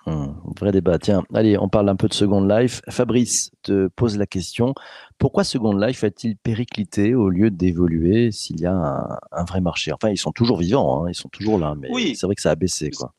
Hum, 0.07 0.41
vrai 0.61 0.71
débat. 0.71 0.99
Tiens, 1.01 1.25
allez, 1.35 1.59
on 1.59 1.69
parle 1.69 1.89
un 1.89 1.97
peu 1.97 2.07
de 2.07 2.15
Second 2.15 2.45
Life. 2.45 2.81
Fabrice 2.89 3.51
te 3.63 3.89
pose 3.89 4.17
la 4.17 4.27
question 4.27 4.75
pourquoi 5.19 5.43
Second 5.43 5.77
Life 5.77 6.05
a-t-il 6.05 6.37
périclité 6.37 7.15
au 7.15 7.29
lieu 7.29 7.51
d'évoluer 7.51 8.31
s'il 8.31 8.61
y 8.61 8.67
a 8.67 9.19
un, 9.33 9.45
vrai 9.45 9.61
marché? 9.61 9.93
Enfin, 9.93 10.11
ils 10.11 10.17
sont 10.17 10.33
toujours 10.33 10.59
vivants, 10.59 11.05
hein, 11.05 11.09
ils 11.11 11.15
sont 11.15 11.29
toujours 11.29 11.59
là, 11.59 11.75
mais 11.77 11.89
oui. 11.91 12.15
c'est 12.15 12.27
vrai 12.27 12.37
que 12.37 12.41
ça 12.41 12.53
a 12.53 12.55
baissé. 12.55 12.91
Quoi. 12.91 13.13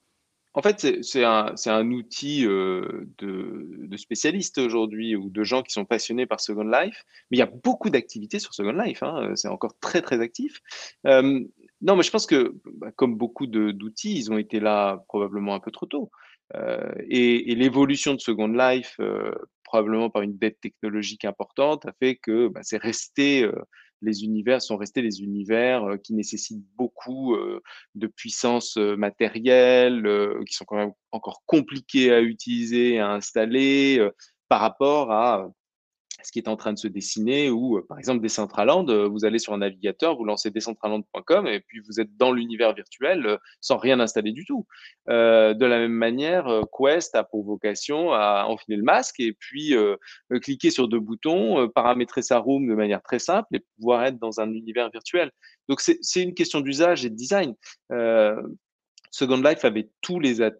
En 0.55 0.63
fait, 0.63 1.03
c'est 1.03 1.23
un, 1.23 1.91
outil 1.91 2.45
euh, 2.45 3.07
de, 3.19 3.97
spécialistes 3.97 4.57
aujourd'hui 4.57 5.15
ou 5.15 5.29
de 5.29 5.43
gens 5.43 5.61
qui 5.61 5.71
sont 5.71 5.85
passionnés 5.85 6.25
par 6.25 6.39
Second 6.39 6.63
Life. 6.63 7.05
Mais 7.29 7.37
il 7.37 7.39
y 7.39 7.43
a 7.43 7.51
beaucoup 7.63 7.89
d'activités 7.89 8.39
sur 8.39 8.53
Second 8.53 8.71
Life. 8.71 9.03
Hein, 9.03 9.35
c'est 9.35 9.47
encore 9.47 9.77
très, 9.79 10.01
très 10.01 10.21
actif. 10.21 10.59
Euh, 11.05 11.41
non, 11.81 11.95
mais 11.95 12.03
je 12.03 12.09
pense 12.09 12.25
que, 12.25 12.55
bah, 12.73 12.91
comme 12.95 13.15
beaucoup 13.15 13.45
d'outils, 13.45 14.17
ils 14.17 14.31
ont 14.31 14.37
été 14.37 14.59
là 14.59 15.03
probablement 15.07 15.53
un 15.53 15.59
peu 15.59 15.71
trop 15.71 15.85
tôt. 15.85 16.09
Euh, 16.55 16.93
et, 17.07 17.53
l'évolution 17.53 18.15
de 18.15 18.19
Second 18.19 18.47
Life, 18.47 18.99
probablement 19.63 20.09
par 20.09 20.23
une 20.23 20.37
dette 20.37 20.59
technologique 20.61 21.25
importante, 21.25 21.85
a 21.85 21.93
fait 21.99 22.15
que 22.15 22.47
bah, 22.47 22.61
c'est 22.63 22.81
resté 22.81 23.47
les 24.01 24.23
univers 24.23 24.61
sont 24.61 24.77
restés 24.77 25.01
les 25.01 25.21
univers 25.21 25.83
euh, 25.83 25.97
qui 25.97 26.13
nécessitent 26.13 26.65
beaucoup 26.75 27.35
euh, 27.35 27.61
de 27.95 28.07
puissance 28.07 28.77
euh, 28.77 28.95
matérielle, 28.95 30.07
qui 30.47 30.53
sont 30.53 30.65
quand 30.65 30.77
même 30.77 30.93
encore 31.11 31.43
compliqués 31.45 32.11
à 32.11 32.21
utiliser, 32.21 32.99
à 32.99 33.11
installer 33.11 34.07
par 34.47 34.61
rapport 34.61 35.11
à 35.11 35.49
ce 36.23 36.31
qui 36.31 36.39
est 36.39 36.47
en 36.47 36.55
train 36.55 36.73
de 36.73 36.77
se 36.77 36.87
dessiner, 36.87 37.49
ou 37.49 37.77
euh, 37.77 37.85
par 37.87 37.97
exemple 37.97 38.21
Decentraland, 38.21 38.87
euh, 38.89 39.07
vous 39.07 39.25
allez 39.25 39.39
sur 39.39 39.53
un 39.53 39.59
navigateur, 39.59 40.17
vous 40.17 40.25
lancez 40.25 40.51
decentraland.com 40.51 41.47
et 41.47 41.59
puis 41.61 41.79
vous 41.87 41.99
êtes 41.99 42.15
dans 42.17 42.31
l'univers 42.31 42.73
virtuel 42.73 43.25
euh, 43.25 43.37
sans 43.61 43.77
rien 43.77 43.99
installer 43.99 44.31
du 44.31 44.45
tout. 44.45 44.65
de 45.07 45.65
la 45.65 45.79
même 45.79 45.93
manière, 45.93 46.61
Quest 46.75 47.15
a 47.15 47.23
pour 47.23 47.43
vocation 47.43 48.13
à 48.13 48.45
enfiler 48.47 48.77
le 48.77 48.83
masque 48.83 49.19
et 49.19 49.33
puis 49.33 49.73
cliquer 50.41 50.69
sur 50.71 50.87
deux 50.87 50.99
boutons, 50.99 51.69
paramétrer 51.69 52.21
sa 52.21 52.37
room 52.37 52.67
de 52.67 52.75
manière 52.75 53.01
très 53.01 53.19
simple 53.19 53.47
et 53.53 53.61
pouvoir 53.77 54.03
être 54.05 54.19
dans 54.19 54.39
un 54.39 54.51
univers 54.53 54.89
virtuel. 54.91 55.31
Donc 55.67 55.81
c'est 55.81 56.21
une 56.21 56.33
question 56.33 56.61
d'usage 56.61 57.05
et 57.05 57.09
de 57.09 57.15
design. 57.15 57.55
Second 59.11 59.41
Life 59.41 59.65
avait 59.65 59.89
tous 60.01 60.19
les 60.19 60.41
atouts 60.41 60.59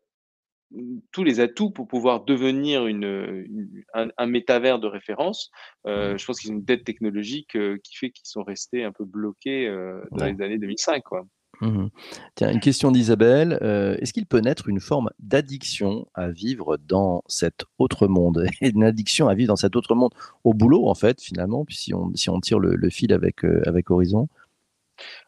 tous 1.12 1.23
les 1.23 1.39
atouts 1.39 1.71
pour 1.71 1.88
pouvoir 1.88 2.23
devenir 2.23 2.88
une, 2.88 3.45
un, 3.93 4.25
métavers 4.27 4.79
de 4.79 4.88
référence. 4.88 5.49
Euh, 5.88 6.17
je 6.17 6.25
pense 6.25 6.39
qu'ils 6.39 6.51
ont 6.51 6.55
une 6.55 6.63
dette 6.63 6.84
technologique 6.84 7.55
euh, 7.55 7.77
qui 7.84 7.95
fait 7.95 8.12
qu'ils 8.12 8.27
sont 8.27 8.43
restés 8.43 8.84
un 8.84 8.91
peu 8.91 9.05
bloqués 9.05 9.67
euh, 9.67 10.01
dans 10.12 10.25
les 10.25 10.41
années 10.41 10.60
2005. 10.60 11.03
Quoi. 11.03 11.25
Mmh 11.62 11.88
Tiens, 12.36 12.51
une 12.51 12.60
question 12.60 12.91
d'Isabelle. 12.91 13.53
Est-ce 13.99 14.13
qu'il 14.13 14.25
peut 14.25 14.39
naître 14.39 14.69
une 14.69 14.79
forme 14.79 15.10
d'addiction 15.19 16.08
à 16.13 16.29
vivre 16.29 16.77
dans 16.77 17.23
cet 17.27 17.65
autre 17.79 18.08
monde? 18.08 18.45
Une 18.62 18.84
addiction 18.84 19.27
à 19.27 19.36
vivre 19.36 19.49
dans 19.49 19.55
cet 19.55 19.75
autre 19.75 19.95
monde 19.95 20.13
au 20.43 20.53
boulot, 20.53 20.88
en 20.88 20.95
fait, 20.95 21.21
finalement, 21.21 21.65
si 21.69 21.93
on, 21.93 22.15
si 22.15 22.29
on 22.29 22.39
tire 22.39 22.60
le, 22.60 22.75
le 22.75 22.89
fil 22.89 23.12
avec, 23.12 23.43
avec 23.43 23.89
Horizon? 23.91 24.29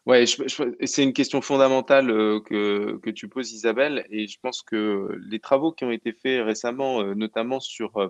Ouais, 0.07 0.25
c'est 0.25 1.03
une 1.03 1.13
question 1.13 1.41
fondamentale 1.41 2.09
euh, 2.09 2.39
que, 2.39 3.09
tu 3.11 3.27
poses, 3.27 3.51
Isabelle, 3.51 4.05
et 4.09 4.27
je 4.27 4.39
pense 4.41 4.63
que 4.63 5.15
les 5.29 5.39
travaux 5.39 5.71
qui 5.71 5.85
ont 5.85 5.91
été 5.91 6.11
faits 6.11 6.43
récemment, 6.43 7.01
euh, 7.01 7.13
notamment 7.13 7.59
sur 7.59 7.95
euh, 7.97 8.07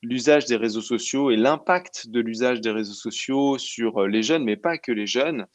l'usage 0.00 0.46
des 0.46 0.56
réseaux 0.56 0.80
sociaux 0.80 1.30
et 1.30 1.36
l'impact 1.36 2.08
de 2.08 2.20
l'usage 2.20 2.62
des 2.62 2.70
réseaux 2.70 2.94
sociaux 2.94 3.58
sur 3.58 4.06
les 4.06 4.22
jeunes, 4.22 4.44
mais 4.44 4.56
pas 4.56 4.78
que 4.78 4.92
les 4.92 5.06
jeunes. 5.06 5.46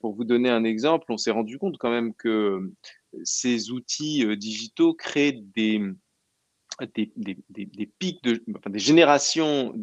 pour 0.00 0.14
vous 0.14 0.24
donner 0.24 0.50
un 0.50 0.64
exemple, 0.64 1.06
on 1.10 1.16
s'est 1.16 1.30
rendu 1.30 1.58
compte 1.58 1.78
quand 1.78 1.90
même 1.90 2.14
que 2.14 2.70
ces 3.22 3.70
outils 3.70 4.26
digitaux 4.36 4.94
créent 4.94 5.40
des, 5.54 5.80
pics, 7.98 8.22
de, 8.24 8.42
des 8.68 8.78
générations 8.78 9.74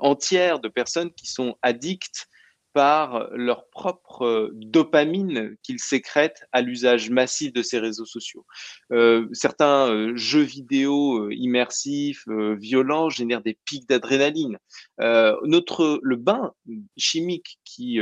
entières 0.00 0.60
de 0.60 0.68
personnes 0.68 1.12
qui 1.12 1.26
sont 1.26 1.56
addictes 1.62 2.28
par 2.76 3.30
leur 3.32 3.70
propre 3.70 4.50
dopamine 4.52 5.56
qu'ils 5.62 5.80
sécrètent 5.80 6.44
à 6.52 6.60
l'usage 6.60 7.08
massif 7.08 7.54
de 7.54 7.62
ces 7.62 7.78
réseaux 7.78 8.04
sociaux. 8.04 8.44
Euh, 8.92 9.26
certains 9.32 9.88
euh, 9.88 10.14
jeux 10.14 10.42
vidéo 10.42 11.22
euh, 11.22 11.34
immersifs, 11.34 12.28
violents, 12.28 13.08
génèrent 13.08 13.40
des 13.40 13.56
pics 13.64 13.88
d'adrénaline. 13.88 14.58
notre 14.98 16.00
le 16.02 16.16
bain 16.16 16.52
chimique 16.98 17.58
qui 17.64 17.98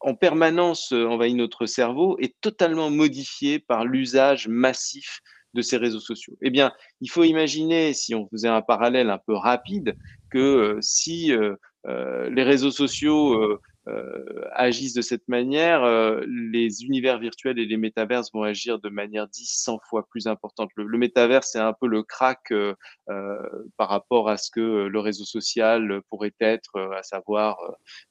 en 0.00 0.14
permanence 0.14 0.92
envahit 0.92 1.36
notre 1.36 1.66
cerveau 1.66 2.16
est 2.20 2.34
totalement 2.40 2.88
modifié 2.88 3.58
par 3.58 3.84
l'usage 3.84 4.48
massif 4.48 5.20
de 5.54 5.60
ces 5.60 5.76
réseaux 5.76 6.00
sociaux. 6.00 6.36
Eh 6.40 6.48
bien, 6.50 6.72
il 7.00 7.10
faut 7.10 7.24
imaginer, 7.24 7.92
si 7.92 8.14
on 8.14 8.26
faisait 8.28 8.48
un 8.48 8.62
parallèle 8.62 9.10
un 9.10 9.18
peu 9.18 9.34
rapide, 9.34 9.96
que 10.30 10.78
si 10.80 11.32
euh, 11.32 11.56
les 11.84 12.42
réseaux 12.42 12.70
sociaux 12.70 13.34
euh, 13.34 13.60
euh, 13.88 14.44
agissent 14.52 14.94
de 14.94 15.02
cette 15.02 15.26
manière, 15.26 15.84
les 16.28 16.84
univers 16.84 17.18
virtuels 17.18 17.58
et 17.58 17.66
les 17.66 17.76
métaverses 17.76 18.30
vont 18.32 18.44
agir 18.44 18.78
de 18.78 18.88
manière 18.88 19.26
10, 19.26 19.44
100 19.44 19.80
fois 19.88 20.06
plus 20.08 20.28
importante. 20.28 20.70
Le, 20.76 20.84
le 20.84 20.98
métaverse, 20.98 21.48
c'est 21.50 21.58
un 21.58 21.72
peu 21.72 21.88
le 21.88 22.04
crack 22.04 22.52
par 23.76 23.88
rapport 23.88 24.28
à 24.28 24.36
ce 24.36 24.50
que 24.52 24.60
le 24.60 25.00
réseau 25.00 25.24
social 25.24 26.00
pourrait 26.08 26.34
être, 26.40 26.78
à 26.96 27.02
savoir 27.02 27.58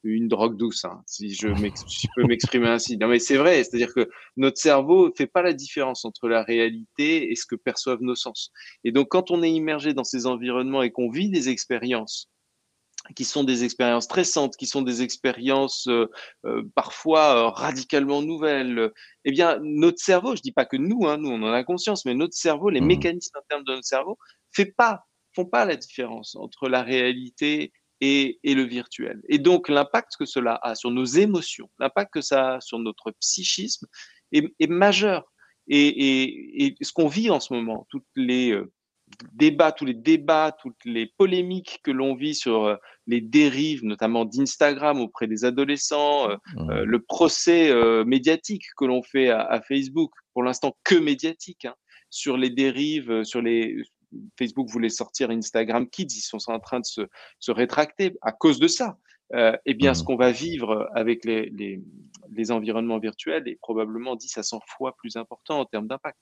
une 0.04 0.28
drogue 0.28 0.58
douce, 0.58 0.84
hein, 0.84 1.02
si, 1.06 1.34
je, 1.34 1.48
je 1.56 2.08
peux 2.16 2.24
m'exprimer 2.24 2.68
ainsi. 2.68 2.98
Non, 2.98 3.08
mais 3.08 3.20
c'est 3.20 3.38
vrai, 3.38 3.64
c'est-à-dire 3.64 3.94
que 3.94 4.10
notre 4.36 4.60
cerveau 4.60 5.10
fait 5.16 5.28
pas 5.28 5.42
la 5.42 5.54
différence 5.54 6.04
entre 6.04 6.28
la 6.28 6.44
réalité 6.44 7.32
et 7.32 7.36
ce 7.36 7.46
que 7.46 7.56
perçoivent 7.56 8.02
nos 8.02 8.16
sens. 8.16 8.52
Et 8.84 8.92
donc, 8.92 9.08
quand 9.08 9.32
on 9.32 9.42
est 9.42 9.52
immergé 9.52 9.94
dans 9.94 10.04
ces 10.04 10.26
environnements 10.26 10.82
et 10.82 10.92
qu'on 10.92 11.10
vit 11.10 11.30
des 11.30 11.48
expériences 11.48 12.30
qui 13.14 13.26
sont 13.26 13.44
des 13.44 13.64
expériences 13.64 14.06
stressantes, 14.06 14.56
qui 14.58 14.68
sont 14.68 14.82
des 14.82 15.02
expériences 15.02 15.88
euh, 15.88 16.10
euh, 16.46 16.64
parfois 16.76 17.36
euh, 17.36 17.50
radicalement 17.50 18.22
nouvelles, 18.22 18.92
eh 19.26 19.32
bien, 19.32 19.60
notre 19.62 20.00
cerveau, 20.00 20.36
je 20.36 20.42
dis 20.42 20.52
pas 20.52 20.66
que 20.66 20.78
nous, 20.78 21.08
hein, 21.08 21.18
nous, 21.18 21.30
on 21.30 21.42
en 21.44 21.54
a 21.54 21.64
conscience, 21.64 22.06
mais 22.06 22.14
notre 22.14 22.36
cerveau, 22.36 22.70
les 22.70 22.82
mmh. 22.82 22.86
mécanismes 22.86 23.38
internes 23.38 23.64
de 23.64 23.74
notre 23.74 23.86
cerveau, 23.86 24.18
fait 24.52 24.66
pas, 24.66 25.06
font 25.36 25.46
pas 25.46 25.66
la 25.66 25.76
différence 25.76 26.36
entre 26.36 26.70
la 26.70 26.84
réalité 26.84 27.72
et, 28.02 28.40
et 28.44 28.56
le 28.56 28.64
virtuel. 28.64 29.22
Et 29.30 29.38
donc, 29.38 29.70
l'impact 29.70 30.14
que 30.18 30.26
cela 30.26 30.60
a 30.64 30.76
sur 30.76 30.92
nos 30.92 31.06
émotions, 31.06 31.70
l'impact 31.80 32.14
que 32.14 32.22
ça 32.22 32.56
a 32.56 32.62
sur 32.62 32.80
notre 32.80 33.12
psychisme 33.20 33.88
est, 34.32 34.54
est 34.60 34.68
majeur. 34.68 35.32
Et, 35.68 35.88
et, 35.88 36.66
et 36.66 36.76
ce 36.82 36.92
qu'on 36.92 37.08
vit 37.08 37.30
en 37.30 37.40
ce 37.40 37.54
moment, 37.54 37.86
toutes 37.90 38.08
les 38.16 38.60
débats, 39.34 39.72
tous 39.72 39.86
les 39.86 39.94
débats, 39.94 40.52
toutes 40.52 40.84
les 40.86 41.08
polémiques 41.18 41.80
que 41.84 41.92
l'on 41.92 42.16
vit 42.16 42.36
sur 42.36 42.66
euh, 42.66 42.76
les 43.08 43.22
dérives, 43.22 43.84
notamment 43.84 44.26
d'Instagram 44.26 45.00
auprès 45.00 45.28
des 45.28 45.46
adolescents, 45.46 46.30
euh, 46.30 46.36
mmh. 46.56 46.70
euh, 46.70 46.86
le 46.86 47.02
procès 47.02 47.72
médiatique 48.06 48.64
que 48.78 48.86
l'on 48.86 49.04
fait 49.04 49.30
à, 49.30 49.62
Facebook, 49.62 50.12
pour 50.34 50.44
l'instant 50.44 50.76
que 50.84 50.96
médiatique, 50.96 51.66
hein, 51.66 51.76
sur 52.10 52.38
les 52.38 52.50
dérives, 52.50 53.24
sur 53.24 53.42
les 53.42 53.82
Facebook 54.38 54.70
voulait 54.70 54.90
sortir 54.90 55.30
Instagram 55.30 55.88
Kids, 55.90 56.14
ils 56.18 56.22
sont 56.22 56.38
en 56.52 56.60
train 56.60 56.82
de 56.82 56.86
se, 56.86 57.02
se 57.40 57.52
rétracter 57.52 58.18
à 58.22 58.34
cause 58.34 58.60
de 58.60 58.68
ça. 58.68 58.98
eh 59.34 59.74
bien, 59.74 59.94
ce 59.94 60.02
mmh. 60.02 60.06
qu'on 60.06 60.18
va 60.18 60.32
vivre 60.32 60.90
avec 60.94 61.24
les, 61.24 61.50
les, 61.52 61.82
les 62.32 62.52
environnements 62.52 63.00
virtuels 63.00 63.48
est 63.48 63.60
probablement 63.62 64.16
10 64.16 64.38
à 64.38 64.44
100 64.44 64.60
fois 64.78 64.96
plus 64.98 65.16
important 65.16 65.60
en 65.60 65.66
termes 65.66 65.88
d'impact. 65.88 66.18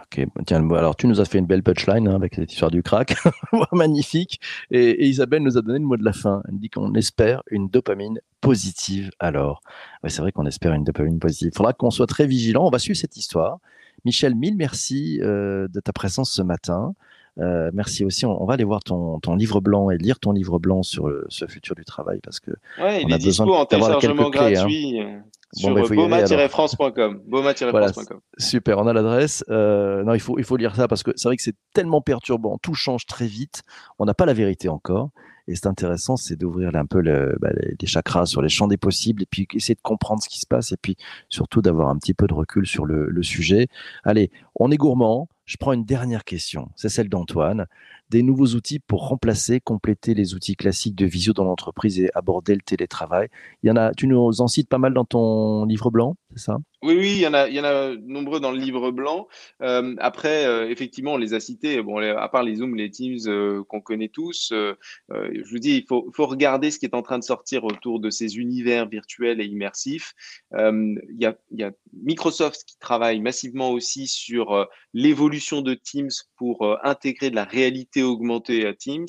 Ok, 0.00 0.24
tiens, 0.46 0.70
alors 0.70 0.96
tu 0.96 1.06
nous 1.06 1.20
as 1.20 1.24
fait 1.24 1.38
une 1.38 1.46
belle 1.46 1.62
punchline 1.62 2.08
hein, 2.08 2.14
avec 2.14 2.34
cette 2.34 2.52
histoire 2.52 2.70
du 2.70 2.82
crack, 2.82 3.14
magnifique. 3.72 4.40
Et, 4.70 5.06
Isabelle 5.06 5.42
nous 5.42 5.58
a 5.58 5.62
donné 5.62 5.78
le 5.78 5.84
mot 5.84 5.96
de 5.96 6.04
la 6.04 6.12
fin. 6.12 6.42
Elle 6.48 6.58
dit 6.58 6.70
qu'on 6.70 6.94
espère 6.94 7.42
une 7.50 7.68
dopamine 7.68 8.20
positive. 8.40 9.10
Alors, 9.18 9.62
ouais, 10.02 10.10
c'est 10.10 10.22
vrai 10.22 10.32
qu'on 10.32 10.46
espère 10.46 10.72
une 10.72 10.84
dopamine 10.84 11.18
positive. 11.18 11.50
Il 11.52 11.56
faudra 11.56 11.72
qu'on 11.72 11.90
soit 11.90 12.06
très 12.06 12.26
vigilant. 12.26 12.66
On 12.66 12.70
va 12.70 12.78
suivre 12.78 12.98
cette 12.98 13.16
histoire. 13.16 13.58
Michel, 14.04 14.34
mille 14.34 14.56
merci 14.56 15.20
euh, 15.22 15.68
de 15.68 15.80
ta 15.80 15.92
présence 15.92 16.32
ce 16.32 16.42
matin. 16.42 16.94
Euh, 17.38 17.70
merci 17.72 18.04
aussi. 18.04 18.26
On, 18.26 18.44
va 18.44 18.54
aller 18.54 18.64
voir 18.64 18.82
ton, 18.82 19.18
ton, 19.20 19.36
livre 19.36 19.60
blanc 19.60 19.90
et 19.90 19.96
lire 19.96 20.18
ton 20.18 20.32
livre 20.32 20.58
blanc 20.58 20.82
sur 20.82 21.10
ce 21.28 21.46
futur 21.46 21.74
du 21.74 21.84
travail 21.84 22.20
parce 22.22 22.40
que 22.40 22.50
ouais, 22.78 23.04
on 23.06 23.12
a 23.12 23.18
besoin 23.18 23.46
en 23.46 23.64
téléchargement 23.64 24.30
clés, 24.30 24.58
hein. 24.58 25.22
Sur 25.52 25.74
bah, 25.74 25.82
boma-france.com. 25.88 27.22
Boma-france.com. 27.26 28.20
super, 28.38 28.78
on 28.78 28.86
a 28.86 28.92
l'adresse. 28.92 29.44
Euh, 29.50 30.02
non, 30.02 30.14
il 30.14 30.20
faut, 30.20 30.38
il 30.38 30.44
faut 30.44 30.56
lire 30.56 30.74
ça 30.74 30.88
parce 30.88 31.02
que 31.02 31.10
c'est 31.14 31.28
vrai 31.28 31.36
que 31.36 31.42
c'est 31.42 31.56
tellement 31.74 32.00
perturbant. 32.00 32.58
Tout 32.58 32.74
change 32.74 33.06
très 33.06 33.26
vite. 33.26 33.62
On 33.98 34.06
n'a 34.06 34.14
pas 34.14 34.24
la 34.24 34.32
vérité 34.32 34.68
encore. 34.68 35.10
Et 35.48 35.56
c'est 35.56 35.66
intéressant, 35.66 36.16
c'est 36.16 36.36
d'ouvrir 36.36 36.74
un 36.76 36.86
peu 36.86 37.00
le, 37.00 37.36
bah, 37.40 37.50
les, 37.52 37.86
chakras 37.86 38.26
sur 38.26 38.42
les 38.42 38.48
champs 38.48 38.68
des 38.68 38.76
possibles 38.76 39.22
et 39.22 39.26
puis 39.26 39.48
essayer 39.54 39.74
de 39.74 39.80
comprendre 39.82 40.22
ce 40.22 40.28
qui 40.28 40.38
se 40.38 40.46
passe 40.46 40.70
et 40.70 40.76
puis 40.76 40.96
surtout 41.28 41.60
d'avoir 41.60 41.88
un 41.88 41.96
petit 41.96 42.14
peu 42.14 42.28
de 42.28 42.34
recul 42.34 42.64
sur 42.64 42.86
le, 42.86 43.06
le 43.08 43.22
sujet. 43.24 43.66
Allez, 44.04 44.30
on 44.54 44.70
est 44.70 44.76
gourmand. 44.76 45.28
Je 45.44 45.56
prends 45.56 45.72
une 45.72 45.84
dernière 45.84 46.22
question. 46.24 46.70
C'est 46.76 46.88
celle 46.88 47.08
d'Antoine 47.08 47.66
des 48.12 48.22
nouveaux 48.22 48.48
outils 48.48 48.78
pour 48.78 49.08
remplacer, 49.08 49.58
compléter 49.58 50.12
les 50.12 50.34
outils 50.34 50.54
classiques 50.54 50.94
de 50.94 51.06
visio 51.06 51.32
dans 51.32 51.44
l'entreprise 51.44 51.98
et 51.98 52.10
aborder 52.14 52.54
le 52.54 52.60
télétravail. 52.60 53.28
Il 53.62 53.68
y 53.68 53.70
en 53.70 53.76
a, 53.76 53.92
tu 53.94 54.06
nous 54.06 54.40
en 54.40 54.48
cites 54.48 54.68
pas 54.68 54.78
mal 54.78 54.92
dans 54.92 55.06
ton 55.06 55.64
livre 55.64 55.90
blanc, 55.90 56.14
c'est 56.34 56.44
ça? 56.44 56.58
Oui, 56.84 56.96
oui, 56.96 57.12
il 57.12 57.20
y 57.20 57.26
en 57.28 57.34
a, 57.34 57.48
il 57.48 57.54
y 57.54 57.60
en 57.60 57.64
a 57.64 57.94
nombreux 57.94 58.40
dans 58.40 58.50
le 58.50 58.58
livre 58.58 58.90
blanc. 58.90 59.28
Euh, 59.62 59.94
après, 60.00 60.46
euh, 60.46 60.68
effectivement, 60.68 61.12
on 61.12 61.16
les 61.16 61.32
a 61.32 61.38
cités. 61.38 61.80
Bon, 61.80 61.98
à 61.98 62.28
part 62.28 62.42
les 62.42 62.56
Zooms, 62.56 62.74
les 62.74 62.90
Teams 62.90 63.20
euh, 63.28 63.62
qu'on 63.68 63.80
connaît 63.80 64.08
tous, 64.08 64.52
je 64.52 65.50
vous 65.50 65.58
dis, 65.60 65.76
il 65.76 65.86
faut, 65.86 66.10
faut, 66.12 66.26
regarder 66.26 66.72
ce 66.72 66.80
qui 66.80 66.86
est 66.86 66.94
en 66.94 67.02
train 67.02 67.20
de 67.20 67.24
sortir 67.24 67.62
autour 67.64 68.00
de 68.00 68.10
ces 68.10 68.36
univers 68.36 68.88
virtuels 68.88 69.40
et 69.40 69.44
immersifs. 69.44 70.14
il, 70.52 70.98
y 71.18 71.26
a, 71.26 71.36
il 71.52 71.60
y 71.60 71.62
a 71.62 71.70
Microsoft 71.92 72.64
qui 72.66 72.76
travaille 72.78 73.20
massivement 73.20 73.70
aussi 73.70 74.08
sur 74.08 74.66
l'évolution 74.92 75.62
de 75.62 75.74
Teams 75.74 76.10
pour 76.36 76.78
intégrer 76.84 77.30
de 77.30 77.36
la 77.36 77.44
réalité 77.44 78.01
augmentée 78.02 78.66
à 78.66 78.74
Teams. 78.74 79.06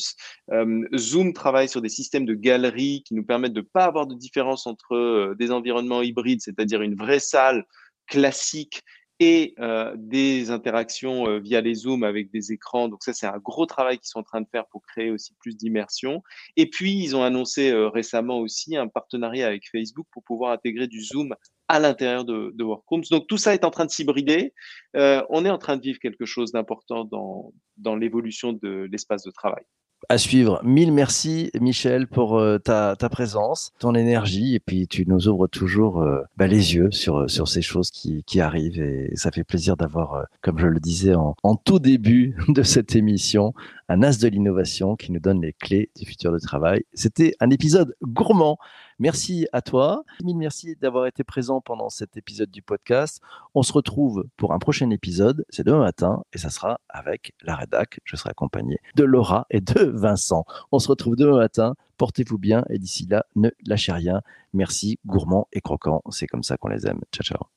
Zoom 0.96 1.34
travaille 1.34 1.70
sur 1.70 1.82
des 1.82 1.90
systèmes 1.90 2.26
de 2.26 2.34
galeries 2.34 3.04
qui 3.06 3.14
nous 3.16 3.26
permettent 3.26 3.54
de 3.54 3.62
ne 3.62 3.66
pas 3.66 3.86
avoir 3.86 4.08
de 4.08 4.16
différence 4.16 4.68
entre 4.68 5.36
des 5.38 5.52
environnements 5.52 6.02
hybrides, 6.02 6.42
c'est-à-dire 6.42 6.82
une 6.82 6.96
vraie 6.96 7.20
salle 7.20 7.66
classique 8.08 8.82
et 9.24 9.56
euh, 9.60 9.94
des 9.96 10.52
interactions 10.52 11.28
euh, 11.30 11.40
via 11.40 11.62
les 11.62 11.76
Zooms 11.76 12.04
avec 12.04 12.30
des 12.32 12.52
écrans. 12.52 12.90
Donc 12.90 13.04
ça, 13.04 13.14
c'est 13.14 13.26
un 13.26 13.38
gros 13.38 13.66
travail 13.66 13.98
qu'ils 13.98 14.10
sont 14.10 14.20
en 14.20 14.24
train 14.24 14.42
de 14.42 14.48
faire 14.52 14.66
pour 14.68 14.82
créer 14.86 15.12
aussi 15.12 15.34
plus 15.40 15.56
d'immersion. 15.56 16.22
Et 16.58 16.70
puis, 16.70 16.94
ils 17.02 17.16
ont 17.16 17.24
annoncé 17.24 17.72
euh, 17.72 17.88
récemment 17.88 18.40
aussi 18.40 18.76
un 18.76 18.90
partenariat 18.90 19.48
avec 19.48 19.70
Facebook 19.72 20.08
pour 20.12 20.24
pouvoir 20.24 20.52
intégrer 20.52 20.88
du 20.88 21.02
Zoom 21.02 21.34
à 21.70 21.80
l'intérieur 21.80 22.26
de, 22.26 22.52
de, 22.54 22.64
Workrooms. 22.66 23.04
Donc 23.10 23.28
tout 23.28 23.38
ça 23.38 23.54
est 23.54 23.64
en 23.64 23.72
train 23.72 23.86
de 23.86 23.92
s'hybrider. 23.92 24.54
on 24.94 25.46
est 25.46 25.50
en 25.50 25.58
train 25.58 25.78
de 25.78 25.82
vivre 25.82 26.00
quelque 26.00 26.26
chose 26.26 26.52
d'important 26.52 27.06
dans, 27.06 27.54
dans 27.78 27.96
l'évolution 27.96 28.52
de 28.52 28.90
l'espace 28.92 29.24
de 29.24 29.32
travail 29.32 29.64
à 30.10 30.18
suivre. 30.18 30.60
Mille 30.64 30.92
merci, 30.92 31.52
Michel, 31.60 32.08
pour 32.08 32.38
euh, 32.38 32.58
ta, 32.58 32.96
ta, 32.96 33.10
présence, 33.10 33.74
ton 33.80 33.96
énergie, 33.96 34.56
et 34.56 34.60
puis 34.60 34.88
tu 34.88 35.06
nous 35.08 35.28
ouvres 35.28 35.48
toujours 35.48 36.02
euh, 36.02 36.22
bah, 36.38 36.48
les 36.48 36.76
yeux 36.76 36.92
sur, 36.92 37.30
sur 37.30 37.48
ces 37.48 37.62
choses 37.62 37.92
qui, 37.92 38.24
qui 38.24 38.42
arrivent, 38.42 38.82
et 38.82 39.12
ça 39.16 39.32
fait 39.32 39.44
plaisir 39.44 39.78
d'avoir, 39.78 40.14
euh, 40.14 40.24
comme 40.42 40.60
je 40.60 40.68
le 40.68 40.80
disais 40.80 41.16
en, 41.16 41.36
en, 41.44 41.56
tout 41.56 41.80
début 41.80 42.36
de 42.48 42.64
cette 42.64 42.96
émission, 42.96 43.54
un 43.90 44.04
as 44.04 44.20
de 44.20 44.28
l'innovation 44.28 44.96
qui 44.96 45.12
nous 45.12 45.20
donne 45.20 45.42
les 45.42 45.54
clés 45.54 45.92
du 45.96 46.06
futur 46.06 46.32
de 46.32 46.40
travail. 46.40 46.84
C'était 46.94 47.36
un 47.40 47.50
épisode 47.50 47.96
gourmand. 48.02 48.58
Merci 49.00 49.48
à 49.52 49.62
toi. 49.62 50.04
Mille 50.24 50.38
merci 50.38 50.76
d'avoir 50.76 51.08
été 51.08 51.24
présent 51.24 51.62
pendant 51.62 51.90
cet 51.90 52.16
épisode 52.18 52.52
du 52.52 52.62
podcast. 52.62 53.22
On 53.54 53.64
se 53.64 53.74
retrouve 53.74 54.26
pour 54.38 54.54
un 54.54 54.60
prochain 54.60 54.90
épisode. 54.90 55.46
C'est 55.50 55.66
demain 55.66 55.80
matin 55.80 56.24
et 56.34 56.38
ça 56.38 56.50
sera 56.50 56.80
avec 56.90 57.34
la 57.42 57.56
rédac. 57.56 58.00
Je 58.06 58.16
serai 58.16 58.30
accompagné 58.30 58.80
de 58.96 59.04
Laura 59.04 59.46
et 59.50 59.62
de 59.62 59.84
Vincent. 59.84 60.46
On 60.72 60.80
se 60.80 60.88
retrouve 60.88 61.16
demain 61.16 61.38
matin. 61.38 61.76
Portez-vous 61.98 62.38
bien 62.38 62.64
et 62.70 62.80
d'ici 62.80 63.08
là, 63.08 63.26
ne 63.36 63.50
lâchez 63.66 63.92
rien. 63.92 64.22
Merci, 64.54 65.00
gourmand 65.06 65.48
et 65.54 65.62
croquant. 65.62 66.02
C'est 66.10 66.28
comme 66.28 66.44
ça 66.44 66.58
qu'on 66.58 66.70
les 66.70 66.88
aime. 66.88 67.02
Ciao, 67.12 67.24
ciao. 67.24 67.54